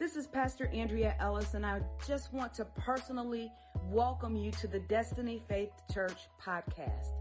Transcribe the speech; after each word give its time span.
This 0.00 0.16
is 0.16 0.26
Pastor 0.26 0.66
Andrea 0.72 1.14
Ellis, 1.20 1.52
and 1.52 1.66
I 1.66 1.82
just 2.08 2.32
want 2.32 2.54
to 2.54 2.64
personally 2.64 3.52
welcome 3.90 4.34
you 4.34 4.50
to 4.52 4.66
the 4.66 4.80
Destiny 4.80 5.42
Faith 5.46 5.72
Church 5.92 6.26
podcast. 6.42 7.12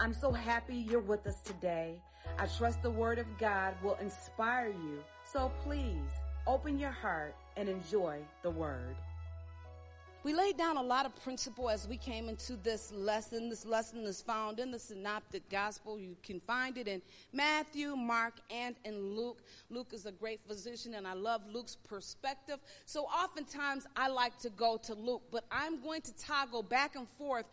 I'm 0.00 0.12
so 0.12 0.32
happy 0.32 0.74
you're 0.74 0.98
with 0.98 1.24
us 1.28 1.40
today. 1.42 2.02
I 2.36 2.46
trust 2.46 2.82
the 2.82 2.90
Word 2.90 3.20
of 3.20 3.26
God 3.38 3.74
will 3.80 3.96
inspire 4.02 4.70
you. 4.70 5.04
So 5.22 5.52
please 5.62 6.10
open 6.48 6.80
your 6.80 6.90
heart 6.90 7.36
and 7.56 7.68
enjoy 7.68 8.18
the 8.42 8.50
Word. 8.50 8.96
We 10.26 10.34
laid 10.34 10.56
down 10.56 10.76
a 10.76 10.82
lot 10.82 11.06
of 11.06 11.14
principle 11.22 11.70
as 11.70 11.86
we 11.86 11.96
came 11.96 12.28
into 12.28 12.56
this 12.56 12.90
lesson. 12.90 13.48
This 13.48 13.64
lesson 13.64 14.02
is 14.06 14.20
found 14.20 14.58
in 14.58 14.72
the 14.72 14.78
Synoptic 14.80 15.48
Gospel. 15.48 16.00
You 16.00 16.16
can 16.24 16.40
find 16.40 16.76
it 16.78 16.88
in 16.88 17.00
Matthew, 17.32 17.94
Mark, 17.94 18.34
and 18.50 18.74
in 18.84 19.14
Luke. 19.14 19.38
Luke 19.70 19.92
is 19.92 20.04
a 20.04 20.10
great 20.10 20.40
physician, 20.44 20.94
and 20.94 21.06
I 21.06 21.12
love 21.12 21.42
Luke's 21.48 21.76
perspective. 21.76 22.58
So 22.86 23.04
oftentimes 23.04 23.86
I 23.94 24.08
like 24.08 24.36
to 24.38 24.50
go 24.50 24.78
to 24.78 24.94
Luke, 24.94 25.22
but 25.30 25.44
I'm 25.52 25.80
going 25.80 26.00
to 26.00 26.16
toggle 26.16 26.64
back 26.64 26.96
and 26.96 27.06
forth 27.16 27.46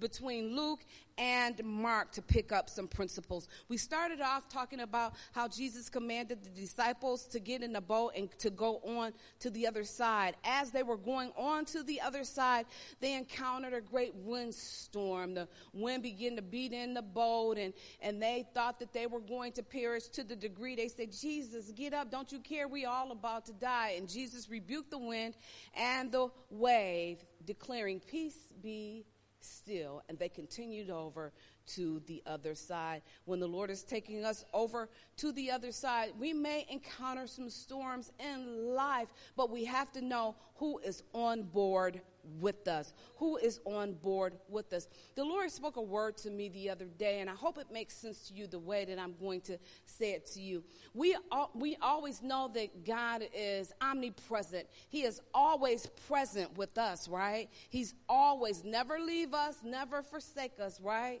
between 0.00 0.56
Luke 0.56 0.80
and 1.18 1.62
Mark 1.62 2.10
to 2.12 2.22
pick 2.22 2.52
up 2.52 2.70
some 2.70 2.88
principles. 2.88 3.48
We 3.68 3.76
started 3.76 4.20
off 4.20 4.48
talking 4.48 4.80
about 4.80 5.12
how 5.32 5.46
Jesus 5.46 5.88
commanded 5.88 6.42
the 6.42 6.48
disciples 6.48 7.26
to 7.26 7.38
get 7.38 7.62
in 7.62 7.72
the 7.72 7.80
boat 7.80 8.12
and 8.16 8.30
to 8.38 8.50
go 8.50 8.78
on 8.78 9.12
to 9.40 9.50
the 9.50 9.66
other 9.66 9.84
side. 9.84 10.36
As 10.42 10.70
they 10.70 10.82
were 10.82 10.96
going 10.96 11.32
on 11.36 11.66
to 11.66 11.82
the 11.82 12.00
other 12.00 12.13
side, 12.22 12.66
they 13.00 13.14
encountered 13.14 13.74
a 13.74 13.80
great 13.80 14.14
windstorm. 14.14 15.34
The 15.34 15.48
wind 15.72 16.04
began 16.04 16.36
to 16.36 16.42
beat 16.42 16.72
in 16.72 16.94
the 16.94 17.02
boat 17.02 17.58
and, 17.58 17.74
and 18.00 18.22
they 18.22 18.46
thought 18.54 18.78
that 18.78 18.92
they 18.92 19.08
were 19.08 19.20
going 19.20 19.52
to 19.52 19.64
perish 19.64 20.06
to 20.10 20.22
the 20.22 20.36
degree 20.36 20.76
they 20.76 20.88
said, 20.88 21.10
Jesus, 21.10 21.72
get 21.72 21.92
up. 21.92 22.10
Don't 22.10 22.30
you 22.30 22.38
care? 22.38 22.68
We 22.68 22.84
all 22.84 23.10
about 23.10 23.46
to 23.46 23.52
die. 23.52 23.94
And 23.96 24.08
Jesus 24.08 24.48
rebuked 24.48 24.90
the 24.90 24.98
wind 24.98 25.34
and 25.74 26.12
the 26.12 26.28
wave 26.50 27.24
declaring 27.44 28.00
peace 28.00 28.36
be 28.62 29.04
still. 29.40 30.02
And 30.08 30.18
they 30.18 30.28
continued 30.28 30.90
over 30.90 31.32
to 31.66 32.02
the 32.06 32.22
other 32.26 32.54
side. 32.54 33.02
When 33.24 33.40
the 33.40 33.46
Lord 33.46 33.70
is 33.70 33.82
taking 33.82 34.24
us 34.24 34.44
over 34.52 34.88
to 35.18 35.32
the 35.32 35.50
other 35.50 35.72
side, 35.72 36.12
we 36.18 36.32
may 36.32 36.66
encounter 36.70 37.26
some 37.26 37.50
storms 37.50 38.12
in 38.18 38.74
life, 38.74 39.08
but 39.36 39.50
we 39.50 39.64
have 39.64 39.92
to 39.92 40.00
know 40.00 40.36
who 40.56 40.78
is 40.78 41.02
on 41.12 41.42
board 41.42 42.00
with 42.40 42.68
us. 42.68 42.94
Who 43.16 43.36
is 43.36 43.60
on 43.64 43.94
board 43.94 44.34
with 44.48 44.72
us? 44.72 44.88
The 45.14 45.24
Lord 45.24 45.50
spoke 45.50 45.76
a 45.76 45.82
word 45.82 46.16
to 46.18 46.30
me 46.30 46.48
the 46.48 46.70
other 46.70 46.86
day, 46.86 47.20
and 47.20 47.28
I 47.28 47.34
hope 47.34 47.58
it 47.58 47.70
makes 47.72 47.94
sense 47.94 48.28
to 48.28 48.34
you 48.34 48.46
the 48.46 48.58
way 48.58 48.84
that 48.84 48.98
I'm 48.98 49.14
going 49.20 49.40
to 49.42 49.58
say 49.84 50.12
it 50.12 50.26
to 50.32 50.40
you. 50.40 50.64
We, 50.94 51.16
all, 51.30 51.50
we 51.54 51.76
always 51.82 52.22
know 52.22 52.50
that 52.54 52.86
God 52.86 53.24
is 53.34 53.72
omnipresent. 53.80 54.66
He 54.88 55.02
is 55.02 55.20
always 55.32 55.86
present 56.08 56.56
with 56.56 56.78
us, 56.78 57.08
right? 57.08 57.48
He's 57.68 57.94
always 58.08 58.64
never 58.64 58.98
leave 58.98 59.34
us, 59.34 59.56
never 59.64 60.02
forsake 60.02 60.60
us, 60.60 60.80
right? 60.80 61.20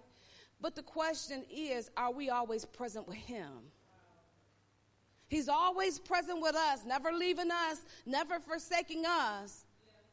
But 0.60 0.74
the 0.74 0.82
question 0.82 1.44
is, 1.50 1.90
are 1.96 2.12
we 2.12 2.30
always 2.30 2.64
present 2.64 3.06
with 3.06 3.16
Him? 3.16 3.50
He's 5.28 5.48
always 5.48 5.98
present 5.98 6.40
with 6.40 6.54
us, 6.54 6.84
never 6.86 7.12
leaving 7.12 7.50
us, 7.50 7.84
never 8.06 8.38
forsaking 8.38 9.04
us. 9.06 9.64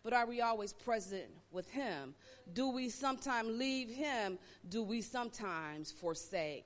But 0.03 0.13
are 0.13 0.25
we 0.25 0.41
always 0.41 0.73
present 0.73 1.29
with 1.51 1.69
Him? 1.69 2.15
Do 2.53 2.69
we 2.69 2.89
sometimes 2.89 3.49
leave 3.49 3.89
Him? 3.89 4.39
Do 4.67 4.83
we 4.83 5.01
sometimes 5.01 5.91
forsake 5.91 6.65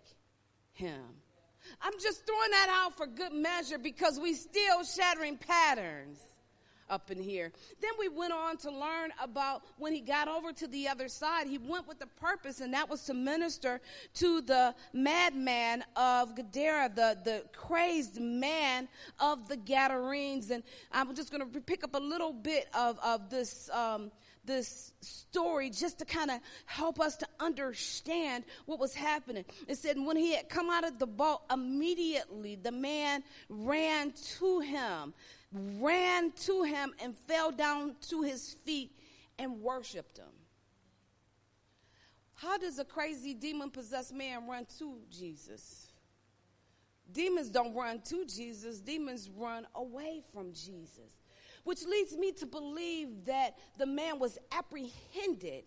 Him? 0.73 1.01
I'm 1.81 1.99
just 1.99 2.25
throwing 2.25 2.51
that 2.51 2.83
out 2.85 2.95
for 2.95 3.07
good 3.07 3.33
measure 3.33 3.77
because 3.77 4.19
we 4.19 4.33
still 4.33 4.83
shattering 4.83 5.37
patterns 5.37 6.19
up 6.89 7.11
in 7.11 7.21
here. 7.21 7.51
Then 7.81 7.91
we 7.99 8.09
went 8.09 8.33
on 8.33 8.57
to 8.57 8.71
learn 8.71 9.11
about 9.21 9.63
when 9.77 9.93
he 9.93 10.01
got 10.01 10.27
over 10.27 10.51
to 10.53 10.67
the 10.67 10.87
other 10.87 11.07
side, 11.07 11.47
he 11.47 11.57
went 11.57 11.87
with 11.87 12.01
a 12.01 12.07
purpose, 12.07 12.61
and 12.61 12.73
that 12.73 12.89
was 12.89 13.03
to 13.03 13.13
minister 13.13 13.81
to 14.15 14.41
the 14.41 14.75
madman 14.93 15.83
of 15.95 16.35
Gadara, 16.35 16.91
the, 16.93 17.17
the 17.23 17.43
crazed 17.53 18.19
man 18.19 18.87
of 19.19 19.47
the 19.47 19.57
Gadarenes. 19.57 20.51
And 20.51 20.63
I'm 20.91 21.13
just 21.15 21.31
going 21.31 21.51
to 21.51 21.61
pick 21.61 21.83
up 21.83 21.95
a 21.95 21.99
little 21.99 22.33
bit 22.33 22.67
of, 22.73 22.99
of 22.99 23.29
this. 23.29 23.69
Um, 23.71 24.11
this 24.45 24.93
story 25.01 25.69
just 25.69 25.99
to 25.99 26.05
kind 26.05 26.31
of 26.31 26.39
help 26.65 26.99
us 26.99 27.15
to 27.17 27.27
understand 27.39 28.43
what 28.65 28.79
was 28.79 28.93
happening. 28.93 29.45
It 29.67 29.77
said 29.77 29.97
when 29.97 30.17
he 30.17 30.35
had 30.35 30.49
come 30.49 30.69
out 30.69 30.85
of 30.85 30.99
the 30.99 31.07
boat, 31.07 31.41
immediately 31.51 32.55
the 32.55 32.71
man 32.71 33.23
ran 33.49 34.13
to 34.37 34.59
him 34.59 35.13
ran 35.79 36.31
to 36.31 36.63
him 36.63 36.93
and 37.01 37.15
fell 37.27 37.51
down 37.51 37.95
to 38.09 38.21
his 38.21 38.55
feet 38.65 38.91
and 39.39 39.61
worshiped 39.61 40.17
him. 40.17 40.25
How 42.33 42.57
does 42.57 42.79
a 42.79 42.85
crazy 42.85 43.33
demon 43.33 43.69
possessed 43.69 44.13
man 44.13 44.47
run 44.47 44.67
to 44.79 44.97
Jesus? 45.09 45.93
Demons 47.11 47.49
don't 47.49 47.73
run 47.73 48.01
to 48.01 48.25
Jesus, 48.25 48.81
demons 48.81 49.29
run 49.29 49.65
away 49.75 50.21
from 50.33 50.51
Jesus. 50.51 51.21
Which 51.63 51.83
leads 51.85 52.15
me 52.17 52.31
to 52.33 52.45
believe 52.45 53.25
that 53.25 53.57
the 53.77 53.85
man 53.85 54.19
was 54.19 54.37
apprehended 54.51 55.63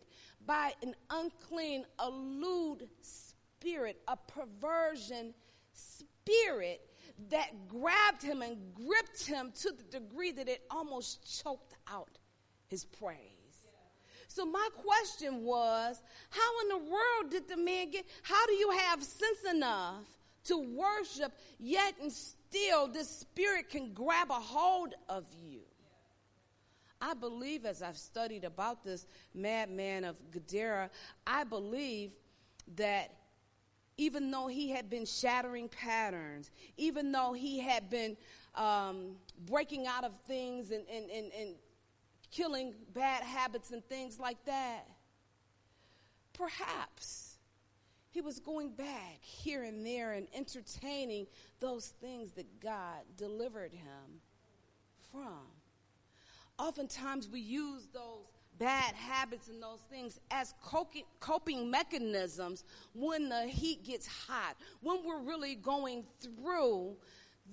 by 0.46 0.72
an 0.82 0.94
unclean, 1.10 1.84
a 1.98 2.08
lewd 2.08 2.88
spirit, 3.00 4.00
a 4.06 4.16
perversion 4.16 5.34
spirit 5.72 6.82
that 7.30 7.68
grabbed 7.68 8.22
him 8.22 8.42
and 8.42 8.56
gripped 8.74 9.26
him 9.26 9.52
to 9.62 9.72
the 9.72 9.82
degree 9.84 10.32
that 10.32 10.48
it 10.48 10.62
almost 10.70 11.42
choked 11.42 11.74
out 11.90 12.18
his 12.68 12.84
praise. 12.84 13.16
So 14.28 14.44
my 14.44 14.68
question 14.76 15.42
was, 15.42 16.00
how 16.30 16.60
in 16.62 16.68
the 16.68 16.90
world 16.90 17.30
did 17.30 17.48
the 17.48 17.56
man 17.56 17.90
get, 17.90 18.06
how 18.22 18.46
do 18.46 18.52
you 18.52 18.70
have 18.70 19.02
sense 19.02 19.44
enough 19.50 20.04
to 20.44 20.58
worship 20.58 21.32
yet 21.58 21.94
and 22.00 22.12
still 22.12 22.86
this 22.86 23.08
spirit 23.08 23.68
can 23.70 23.92
grab 23.92 24.30
a 24.30 24.34
hold 24.34 24.94
of 25.08 25.24
you? 25.42 25.62
I 27.00 27.14
believe 27.14 27.64
as 27.64 27.82
I've 27.82 27.96
studied 27.96 28.44
about 28.44 28.84
this 28.84 29.06
madman 29.34 30.04
of 30.04 30.16
Gadara, 30.30 30.90
I 31.26 31.44
believe 31.44 32.12
that 32.76 33.12
even 33.98 34.30
though 34.30 34.46
he 34.46 34.70
had 34.70 34.88
been 34.88 35.04
shattering 35.04 35.68
patterns, 35.68 36.50
even 36.76 37.12
though 37.12 37.32
he 37.32 37.58
had 37.58 37.90
been 37.90 38.16
um, 38.54 39.16
breaking 39.46 39.86
out 39.86 40.04
of 40.04 40.12
things 40.26 40.70
and, 40.70 40.84
and, 40.88 41.10
and, 41.10 41.32
and 41.38 41.54
killing 42.30 42.74
bad 42.94 43.22
habits 43.22 43.72
and 43.72 43.84
things 43.84 44.18
like 44.18 44.42
that, 44.46 44.86
perhaps 46.32 47.38
he 48.10 48.20
was 48.20 48.38
going 48.38 48.70
back 48.70 49.18
here 49.20 49.64
and 49.64 49.84
there 49.84 50.12
and 50.12 50.28
entertaining 50.32 51.26
those 51.60 51.88
things 52.00 52.30
that 52.32 52.60
God 52.60 53.00
delivered 53.16 53.72
him 53.72 54.20
from. 55.10 55.40
Oftentimes 56.58 57.28
we 57.28 57.40
use 57.40 57.88
those 57.92 58.26
bad 58.58 58.94
habits 58.94 59.48
and 59.48 59.62
those 59.62 59.80
things 59.90 60.18
as 60.30 60.54
coping 61.20 61.70
mechanisms 61.70 62.64
when 62.94 63.28
the 63.28 63.42
heat 63.42 63.84
gets 63.84 64.06
hot. 64.06 64.56
When 64.80 65.04
we're 65.04 65.22
really 65.22 65.54
going 65.54 66.04
through, 66.20 66.96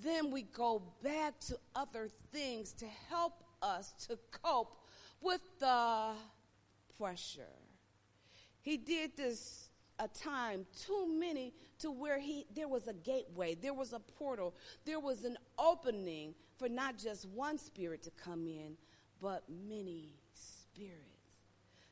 then 0.01 0.31
we 0.31 0.44
go 0.44 0.81
back 1.03 1.39
to 1.41 1.57
other 1.75 2.09
things 2.31 2.73
to 2.73 2.85
help 3.09 3.44
us 3.61 3.94
to 4.07 4.17
cope 4.31 4.77
with 5.21 5.41
the 5.59 6.11
pressure. 6.97 7.44
He 8.61 8.77
did 8.77 9.15
this 9.15 9.69
a 9.99 10.07
time 10.07 10.65
too 10.85 11.07
many 11.07 11.53
to 11.79 11.89
where 11.91 12.19
he 12.19 12.45
there 12.53 12.67
was 12.67 12.88
a 12.88 12.94
gateway 12.94 13.55
there 13.55 13.73
was 13.73 13.94
a 13.94 13.99
portal 13.99 14.53
there 14.83 14.99
was 14.99 15.23
an 15.23 15.38
opening 15.57 16.35
for 16.57 16.68
not 16.68 16.97
just 16.97 17.25
one 17.30 17.57
spirit 17.57 18.03
to 18.03 18.12
come 18.12 18.45
in 18.45 18.75
but 19.21 19.44
many 19.68 20.09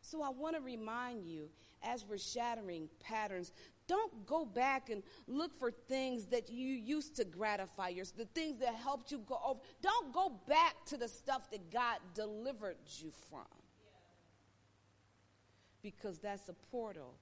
So 0.01 0.21
I 0.21 0.29
want 0.29 0.55
to 0.55 0.61
remind 0.61 1.25
you 1.25 1.49
as 1.81 2.05
we're 2.07 2.17
shattering 2.17 2.89
patterns, 3.03 3.51
don't 3.87 4.25
go 4.25 4.45
back 4.45 4.89
and 4.89 5.03
look 5.27 5.57
for 5.59 5.71
things 5.71 6.25
that 6.27 6.49
you 6.49 6.69
used 6.69 7.15
to 7.17 7.25
gratify 7.25 7.89
yourself, 7.89 8.17
the 8.17 8.39
things 8.39 8.59
that 8.59 8.75
helped 8.75 9.11
you 9.11 9.19
go 9.27 9.39
over. 9.45 9.59
Don't 9.81 10.13
go 10.13 10.39
back 10.47 10.75
to 10.87 10.97
the 10.97 11.07
stuff 11.07 11.49
that 11.51 11.71
God 11.71 11.97
delivered 12.13 12.77
you 12.99 13.11
from. 13.29 13.45
Because 15.81 16.19
that's 16.19 16.47
a 16.47 16.53
portal 16.71 17.15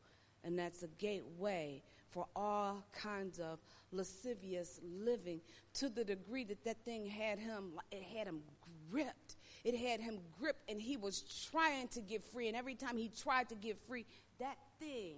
and 0.44 0.58
that's 0.58 0.84
a 0.84 0.88
gateway 1.00 1.82
for 2.10 2.28
all 2.36 2.84
kinds 2.94 3.40
of 3.40 3.60
lascivious 3.92 4.80
living 4.84 5.42
to 5.74 5.90
the 5.90 6.04
degree 6.04 6.44
that 6.44 6.64
that 6.64 6.84
thing 6.86 7.06
had 7.06 7.40
him 7.40 7.72
it 7.92 8.04
had 8.04 8.28
him 8.28 8.42
gripped 8.90 9.21
it 9.64 9.76
had 9.76 10.00
him 10.00 10.20
gripped 10.40 10.70
and 10.70 10.82
he 10.82 10.98
was 10.98 11.24
trying 11.52 11.88
to 11.90 12.02
get 12.02 12.24
free. 12.24 12.48
And 12.48 12.58
every 12.58 12.76
time 12.76 12.98
he 12.98 13.10
tried 13.10 13.50
to 13.50 13.56
get 13.56 13.78
free, 13.88 14.06
that 14.40 14.58
thing 14.80 15.18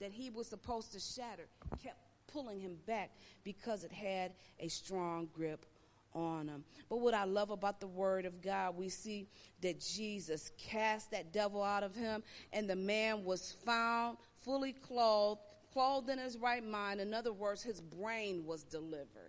that 0.00 0.12
he 0.12 0.30
was 0.30 0.46
supposed 0.46 0.92
to 0.92 1.00
shatter 1.00 1.48
kept 1.82 1.98
pulling 2.32 2.60
him 2.60 2.76
back 2.86 3.10
because 3.44 3.84
it 3.84 3.92
had 3.92 4.32
a 4.60 4.68
strong 4.68 5.28
grip 5.34 5.66
on 6.14 6.48
him. 6.48 6.64
But 6.88 7.00
what 7.00 7.14
I 7.14 7.24
love 7.24 7.50
about 7.50 7.80
the 7.80 7.86
word 7.86 8.24
of 8.24 8.40
God, 8.42 8.76
we 8.76 8.88
see 8.88 9.26
that 9.60 9.80
Jesus 9.80 10.52
cast 10.58 11.10
that 11.10 11.32
devil 11.32 11.62
out 11.62 11.82
of 11.82 11.94
him, 11.94 12.22
and 12.52 12.68
the 12.68 12.76
man 12.76 13.24
was 13.24 13.56
found 13.64 14.18
fully 14.40 14.72
clothed, 14.72 15.40
clothed 15.72 16.08
in 16.08 16.18
his 16.18 16.36
right 16.38 16.64
mind. 16.64 17.00
In 17.00 17.12
other 17.12 17.32
words, 17.32 17.62
his 17.62 17.80
brain 17.80 18.44
was 18.46 18.62
delivered. 18.62 19.27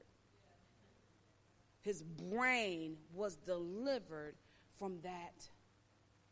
His 1.90 2.04
brain 2.04 2.98
was 3.16 3.36
delivered 3.36 4.36
from 4.78 5.00
that 5.02 5.50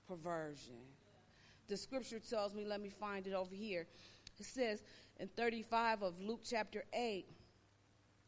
perversion. 0.08 0.76
The 1.68 1.76
scripture 1.76 2.20
tells 2.20 2.54
me, 2.54 2.64
let 2.64 2.80
me 2.80 2.90
find 2.90 3.26
it 3.26 3.34
over 3.34 3.56
here. 3.56 3.88
It 4.40 4.46
says 4.46 4.84
in 5.20 5.28
35 5.30 6.04
of 6.04 6.22
Luke 6.22 6.42
chapter 6.48 6.84
8, 6.94 7.26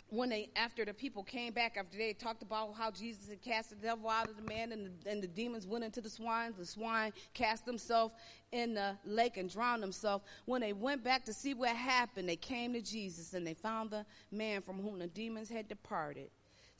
when 0.07 0.29
they 0.29 0.49
after 0.55 0.83
the 0.83 0.93
people 0.95 1.23
came 1.23 1.53
back 1.53 1.77
after 1.77 1.99
they 1.99 2.13
talked 2.13 2.41
about 2.41 2.73
how 2.73 2.89
jesus 2.89 3.29
had 3.29 3.39
cast 3.43 3.69
the 3.69 3.75
devil 3.75 4.09
out 4.09 4.27
of 4.27 4.35
the 4.35 4.41
man 4.41 4.71
and 4.71 4.87
the, 4.87 5.11
and 5.11 5.21
the 5.21 5.27
demons 5.27 5.67
went 5.67 5.83
into 5.83 6.01
the 6.01 6.09
swine 6.09 6.51
the 6.57 6.65
swine 6.65 7.13
cast 7.35 7.63
themselves 7.63 8.11
in 8.51 8.73
the 8.73 8.97
lake 9.05 9.37
and 9.37 9.51
drowned 9.51 9.83
themselves 9.83 10.25
when 10.45 10.61
they 10.61 10.73
went 10.73 11.03
back 11.03 11.23
to 11.23 11.31
see 11.31 11.53
what 11.53 11.75
happened 11.75 12.27
they 12.27 12.35
came 12.35 12.73
to 12.73 12.81
jesus 12.81 13.35
and 13.35 13.45
they 13.45 13.53
found 13.53 13.91
the 13.91 14.03
man 14.31 14.63
from 14.63 14.81
whom 14.81 14.97
the 14.97 15.05
demons 15.05 15.47
had 15.47 15.67
departed 15.67 16.31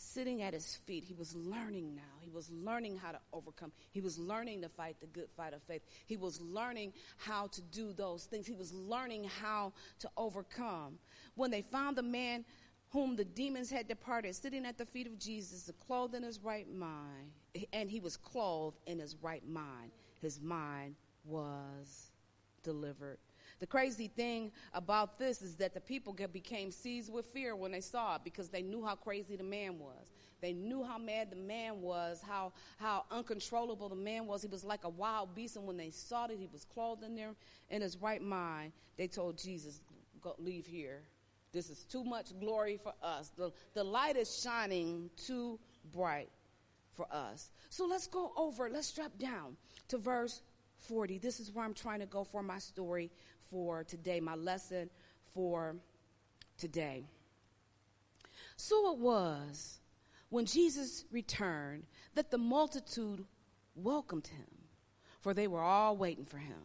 sitting 0.02 0.42
at 0.42 0.54
his 0.54 0.76
feet 0.76 1.04
he 1.04 1.14
was 1.14 1.36
learning 1.36 1.94
now 1.96 2.02
he 2.22 2.30
was 2.30 2.50
learning 2.52 2.98
how 2.98 3.12
to 3.12 3.20
overcome 3.34 3.72
he 3.92 4.02
was 4.02 4.18
learning 4.18 4.62
to 4.62 4.70
fight 4.70 4.96
the 5.00 5.08
good 5.08 5.30
fight 5.36 5.54
of 5.54 5.62
faith 5.64 5.82
he 6.06 6.18
was 6.18 6.40
learning 6.42 6.94
how 7.18 7.48
to 7.48 7.62
do 7.62 7.94
those 7.94 8.26
things 8.26 8.48
he 8.48 8.54
was 8.54 8.74
learning 8.74 9.26
how 9.42 9.74
to 10.00 10.10
overcome 10.18 10.98
when 11.36 11.52
they 11.52 11.62
found 11.62 11.98
the 11.98 12.04
man 12.04 12.44
whom 12.92 13.16
the 13.16 13.26
demons 13.26 13.70
had 13.70 13.88
departed, 13.88 14.36
sitting 14.36 14.66
at 14.66 14.78
the 14.78 14.86
feet 14.86 15.08
of 15.08 15.20
Jesus, 15.20 15.70
clothed 15.86 16.16
in 16.16 16.24
his 16.24 16.40
right 16.40 16.72
mind, 16.74 17.32
and 17.72 17.90
he 17.90 18.00
was 18.00 18.18
clothed 18.18 18.80
in 18.88 19.00
his 19.00 19.16
right 19.22 19.48
mind. 19.48 19.92
His 20.22 20.42
mind 20.42 20.96
was 21.24 22.12
delivered. 22.64 23.20
The 23.60 23.68
crazy 23.68 24.08
thing 24.08 24.52
about 24.74 25.20
this 25.20 25.42
is 25.42 25.56
that 25.56 25.74
the 25.74 25.82
people 25.82 26.16
became 26.32 26.72
seized 26.72 27.12
with 27.12 27.26
fear 27.28 27.56
when 27.56 27.72
they 27.72 27.82
saw 27.82 28.16
it 28.16 28.22
because 28.24 28.50
they 28.50 28.62
knew 28.62 28.86
how 28.86 28.96
crazy 28.96 29.36
the 29.36 29.44
man 29.44 29.80
was. 29.80 30.12
They 30.42 30.54
knew 30.54 30.84
how 30.84 30.98
mad 30.98 31.30
the 31.30 31.36
man 31.36 31.82
was, 31.82 32.22
how, 32.26 32.54
how 32.78 33.04
uncontrollable 33.12 33.90
the 33.90 33.96
man 33.96 34.26
was. 34.26 34.42
He 34.42 34.48
was 34.48 34.64
like 34.64 34.86
a 34.86 34.90
wild 34.90 35.36
beast, 35.36 35.58
and 35.58 35.68
when 35.68 35.76
they 35.76 35.90
saw 35.90 36.28
that 36.28 36.38
he 36.38 36.48
was 36.52 36.64
clothed 36.64 37.04
in 37.04 37.16
there 37.16 37.36
in 37.70 37.82
his 37.82 37.98
right 37.98 38.22
mind, 38.22 38.72
they 38.98 39.08
told 39.08 39.38
Jesus, 39.38 39.82
Go, 40.22 40.36
leave 40.38 40.66
here 40.66 41.02
this 41.52 41.70
is 41.70 41.84
too 41.84 42.04
much 42.04 42.38
glory 42.40 42.78
for 42.82 42.94
us. 43.02 43.32
The, 43.36 43.52
the 43.74 43.84
light 43.84 44.16
is 44.16 44.42
shining 44.42 45.10
too 45.16 45.60
bright 45.92 46.30
for 46.94 47.08
us. 47.12 47.52
So 47.70 47.86
let's 47.86 48.08
go 48.08 48.32
over, 48.38 48.70
let's 48.70 48.92
drop 48.92 49.18
down 49.18 49.58
to 49.88 49.98
verse 49.98 50.42
40. 50.88 51.18
This 51.18 51.40
is 51.40 51.52
where 51.52 51.66
I'm 51.66 51.74
trying 51.74 52.00
to 52.00 52.06
go 52.06 52.24
for 52.24 52.44
my 52.44 52.60
story 52.60 53.10
for 53.50 53.84
today, 53.84 54.20
my 54.20 54.36
lesson 54.36 54.90
for 55.34 55.76
today. 56.58 57.06
So 58.56 58.94
it 58.94 59.00
was 59.00 59.80
when 60.30 60.46
Jesus 60.46 61.06
returned 61.12 61.84
that 62.16 62.32
the 62.32 62.38
multitude 62.38 63.26
welcomed 63.76 64.28
him, 64.28 64.48
for 65.22 65.34
they 65.34 65.48
were 65.48 65.62
all 65.62 65.96
waiting 65.98 66.26
for 66.26 66.38
him. 66.38 66.62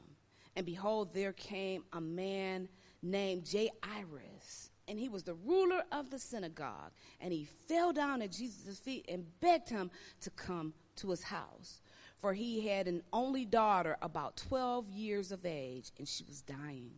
And 0.57 0.67
behold, 0.67 1.15
there 1.15 1.33
came 1.33 1.85
a 1.93 2.01
man 2.01 2.69
named 3.03 3.49
Jairus 3.53 4.71
and 4.87 4.99
he 4.99 5.09
was 5.09 5.23
the 5.23 5.35
ruler 5.35 5.83
of 5.93 6.11
the 6.11 6.19
synagogue. 6.19 6.93
And 7.21 7.33
he 7.33 7.45
fell 7.69 7.93
down 7.93 8.23
at 8.23 8.33
Jesus' 8.33 8.79
feet 8.79 9.07
and 9.09 9.25
begged 9.41 9.69
him 9.69 9.91
to 10.21 10.31
come 10.31 10.75
to 10.97 11.11
his 11.11 11.23
house. 11.23 11.81
For 12.25 12.33
he 12.33 12.67
had 12.67 12.89
an 12.89 13.03
only 13.13 13.45
daughter 13.45 13.99
about 14.01 14.39
12 14.39 14.89
years 14.89 15.31
of 15.31 15.45
age, 15.45 15.91
and 15.99 16.09
she 16.09 16.25
was 16.25 16.41
dying. 16.41 16.93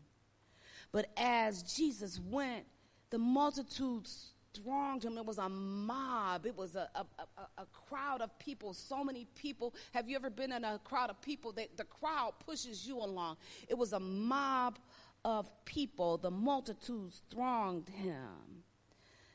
But 0.93 1.11
as 1.17 1.65
Jesus 1.65 2.21
went, 2.31 2.65
the 3.11 3.19
multitudes 3.19 4.35
thronged 4.55 5.05
him. 5.05 5.19
It 5.19 5.27
was 5.27 5.39
a 5.39 5.49
mob. 5.49 6.47
It 6.47 6.57
was 6.57 6.77
a, 6.77 6.89
a, 6.95 7.05
a, 7.19 7.43
a, 7.59 7.67
crowd 7.89 8.23
of 8.23 8.39
people, 8.39 8.73
so 8.73 9.03
many 9.03 9.27
people. 9.35 9.75
Have 9.95 10.09
you 10.09 10.15
ever 10.15 10.31
been 10.31 10.53
in 10.53 10.63
a 10.63 10.79
crowd 10.85 11.11
of 11.11 11.21
people 11.21 11.51
that 11.55 11.77
the 11.77 11.87
crowd 11.87 12.35
pushes 12.47 12.87
you 12.87 12.99
along? 12.99 13.37
It 13.69 13.77
was 13.77 13.95
a 13.95 14.01
mob 14.01 14.79
of 15.25 15.51
people, 15.65 16.19
the 16.19 16.31
multitudes 16.31 17.23
thronged 17.33 17.89
him. 17.89 18.63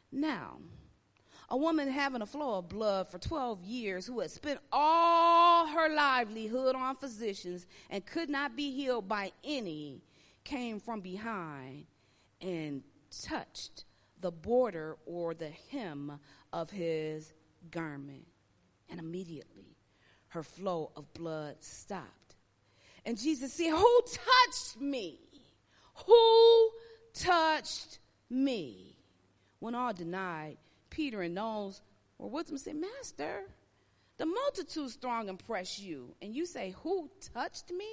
Now, 0.09 0.55
a 1.51 1.57
woman 1.57 1.89
having 1.89 2.21
a 2.21 2.25
flow 2.25 2.59
of 2.59 2.69
blood 2.69 3.09
for 3.09 3.17
12 3.17 3.61
years 3.65 4.07
who 4.07 4.21
had 4.21 4.31
spent 4.31 4.57
all 4.71 5.67
her 5.67 5.93
livelihood 5.93 6.75
on 6.75 6.95
physicians 6.95 7.67
and 7.89 8.05
could 8.05 8.29
not 8.29 8.55
be 8.55 8.71
healed 8.71 9.09
by 9.09 9.33
any 9.43 10.01
came 10.45 10.79
from 10.79 11.01
behind 11.01 11.85
and 12.39 12.81
touched 13.25 13.83
the 14.21 14.31
border 14.31 14.95
or 15.05 15.33
the 15.33 15.51
hem 15.69 16.17
of 16.53 16.69
his 16.69 17.33
garment. 17.69 18.25
And 18.89 18.97
immediately 18.97 19.75
her 20.29 20.43
flow 20.43 20.91
of 20.95 21.13
blood 21.13 21.57
stopped. 21.59 22.35
And 23.05 23.17
Jesus 23.17 23.51
said, 23.51 23.71
Who 23.71 24.01
touched 24.05 24.79
me? 24.79 25.19
Who 26.07 26.71
touched 27.13 27.99
me? 28.29 28.95
When 29.59 29.75
all 29.75 29.93
denied, 29.93 30.57
Peter 30.91 31.23
and 31.23 31.35
those 31.35 31.81
were 32.19 32.27
with 32.27 32.51
him 32.51 32.57
said, 32.59 32.75
Master, 32.75 33.45
the 34.17 34.27
multitude 34.27 34.91
strong 34.91 35.29
and 35.29 35.39
press 35.39 35.79
you, 35.79 36.13
and 36.21 36.35
you 36.35 36.45
say, 36.45 36.75
Who 36.83 37.09
touched 37.33 37.71
me? 37.71 37.89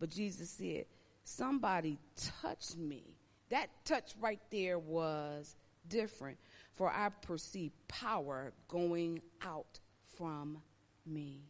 But 0.00 0.10
Jesus 0.10 0.50
said, 0.50 0.86
Somebody 1.22 1.98
touched 2.40 2.76
me. 2.76 3.04
That 3.50 3.68
touch 3.84 4.14
right 4.20 4.40
there 4.50 4.80
was 4.80 5.54
different, 5.88 6.38
for 6.74 6.90
I 6.90 7.10
perceive 7.10 7.70
power 7.86 8.52
going 8.66 9.20
out 9.42 9.78
from 10.16 10.58
me. 11.06 11.42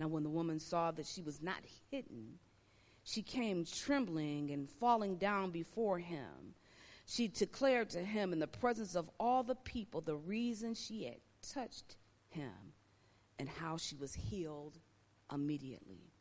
Now, 0.00 0.08
when 0.08 0.24
the 0.24 0.30
woman 0.30 0.58
saw 0.58 0.90
that 0.90 1.06
she 1.06 1.22
was 1.22 1.40
not 1.40 1.62
hidden, 1.90 2.38
she 3.04 3.22
came 3.22 3.64
trembling 3.64 4.50
and 4.50 4.68
falling 4.68 5.16
down 5.16 5.50
before 5.50 5.98
him. 5.98 6.54
She 7.06 7.28
declared 7.28 7.90
to 7.90 8.02
him 8.04 8.32
in 8.32 8.38
the 8.38 8.46
presence 8.46 8.94
of 8.94 9.10
all 9.20 9.42
the 9.42 9.54
people 9.54 10.00
the 10.00 10.16
reason 10.16 10.74
she 10.74 11.04
had 11.04 11.18
touched 11.42 11.96
him 12.28 12.72
and 13.38 13.48
how 13.48 13.76
she 13.76 13.94
was 13.94 14.14
healed 14.14 14.78
immediately. 15.32 16.12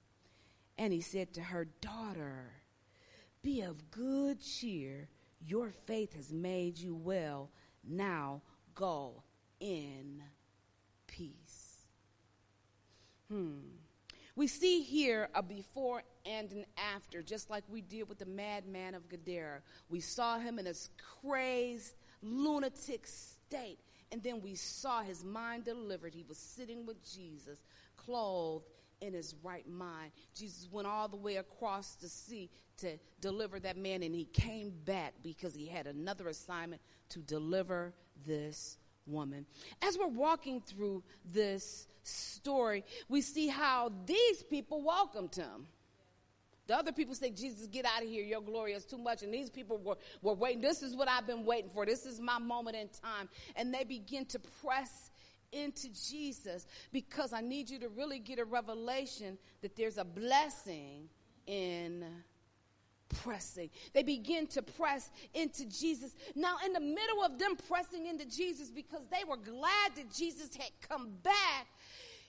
And 0.77 0.91
he 0.91 1.01
said 1.01 1.33
to 1.33 1.41
her, 1.41 1.65
Daughter, 1.81 2.51
be 3.41 3.61
of 3.61 3.91
good 3.91 4.41
cheer. 4.41 5.09
Your 5.39 5.71
faith 5.71 6.15
has 6.15 6.33
made 6.33 6.77
you 6.77 6.95
well. 6.95 7.51
Now 7.83 8.41
go 8.75 9.23
in 9.59 10.23
peace. 11.07 11.87
Hmm. 13.29 13.82
We 14.35 14.47
see 14.47 14.81
here 14.81 15.29
a 15.35 15.43
before 15.43 16.03
and 16.25 16.51
an 16.51 16.65
after, 16.95 17.21
just 17.21 17.49
like 17.49 17.63
we 17.69 17.81
did 17.81 18.09
with 18.09 18.19
the 18.19 18.25
madman 18.25 18.95
of 18.95 19.07
Gadara. 19.09 19.61
We 19.89 19.99
saw 19.99 20.39
him 20.39 20.57
in 20.57 20.65
his 20.65 20.89
crazed, 21.21 21.95
lunatic 22.21 23.05
state, 23.05 23.79
and 24.11 24.23
then 24.23 24.41
we 24.41 24.55
saw 24.55 25.01
his 25.01 25.23
mind 25.23 25.65
delivered. 25.65 26.13
He 26.15 26.25
was 26.27 26.37
sitting 26.37 26.85
with 26.85 27.03
Jesus, 27.03 27.59
clothed 27.95 28.65
in 29.01 29.13
his 29.13 29.35
right 29.43 29.67
mind. 29.69 30.11
Jesus 30.35 30.67
went 30.71 30.87
all 30.87 31.07
the 31.07 31.17
way 31.17 31.35
across 31.35 31.95
the 31.95 32.07
sea 32.07 32.49
to 32.77 32.97
deliver 33.21 33.59
that 33.59 33.77
man, 33.77 34.01
and 34.01 34.15
he 34.15 34.25
came 34.25 34.73
back 34.85 35.13
because 35.21 35.53
he 35.53 35.67
had 35.67 35.85
another 35.85 36.27
assignment 36.27 36.81
to 37.09 37.19
deliver 37.19 37.93
this 38.25 38.77
woman. 39.05 39.45
As 39.81 39.97
we're 39.97 40.07
walking 40.07 40.61
through 40.61 41.03
this 41.25 41.87
story, 42.03 42.83
we 43.09 43.21
see 43.21 43.47
how 43.47 43.91
these 44.05 44.43
people 44.43 44.81
welcomed 44.81 45.35
him. 45.35 45.67
The 46.65 46.77
other 46.77 46.93
people 46.93 47.13
say, 47.13 47.29
Jesus, 47.29 47.67
get 47.67 47.85
out 47.85 48.03
of 48.03 48.09
here. 48.09 48.23
Your 48.23 48.41
glory 48.41 48.71
is 48.71 48.85
too 48.85 48.97
much. 48.97 49.21
And 49.21 49.33
these 49.33 49.49
people 49.49 49.77
were, 49.77 49.97
were 50.21 50.33
waiting. 50.33 50.61
This 50.61 50.81
is 50.81 50.95
what 50.95 51.09
I've 51.09 51.27
been 51.27 51.43
waiting 51.43 51.69
for. 51.69 51.85
This 51.85 52.05
is 52.05 52.21
my 52.21 52.39
moment 52.39 52.77
in 52.77 52.87
time. 52.87 53.27
And 53.57 53.73
they 53.73 53.83
begin 53.83 54.25
to 54.27 54.39
press 54.39 55.11
into 55.51 55.89
Jesus 55.89 56.65
because 56.91 57.33
I 57.33 57.41
need 57.41 57.69
you 57.69 57.79
to 57.79 57.89
really 57.89 58.19
get 58.19 58.39
a 58.39 58.45
revelation 58.45 59.37
that 59.61 59.75
there's 59.75 59.97
a 59.97 60.05
blessing 60.05 61.09
in 61.47 62.05
pressing. 63.21 63.69
They 63.93 64.03
begin 64.03 64.47
to 64.47 64.61
press 64.61 65.11
into 65.33 65.65
Jesus. 65.65 66.15
Now, 66.35 66.55
in 66.65 66.73
the 66.73 66.79
middle 66.79 67.23
of 67.23 67.37
them 67.37 67.55
pressing 67.67 68.07
into 68.07 68.25
Jesus 68.25 68.71
because 68.71 69.01
they 69.11 69.23
were 69.27 69.37
glad 69.37 69.95
that 69.95 70.11
Jesus 70.13 70.55
had 70.55 70.71
come 70.87 71.11
back, 71.21 71.67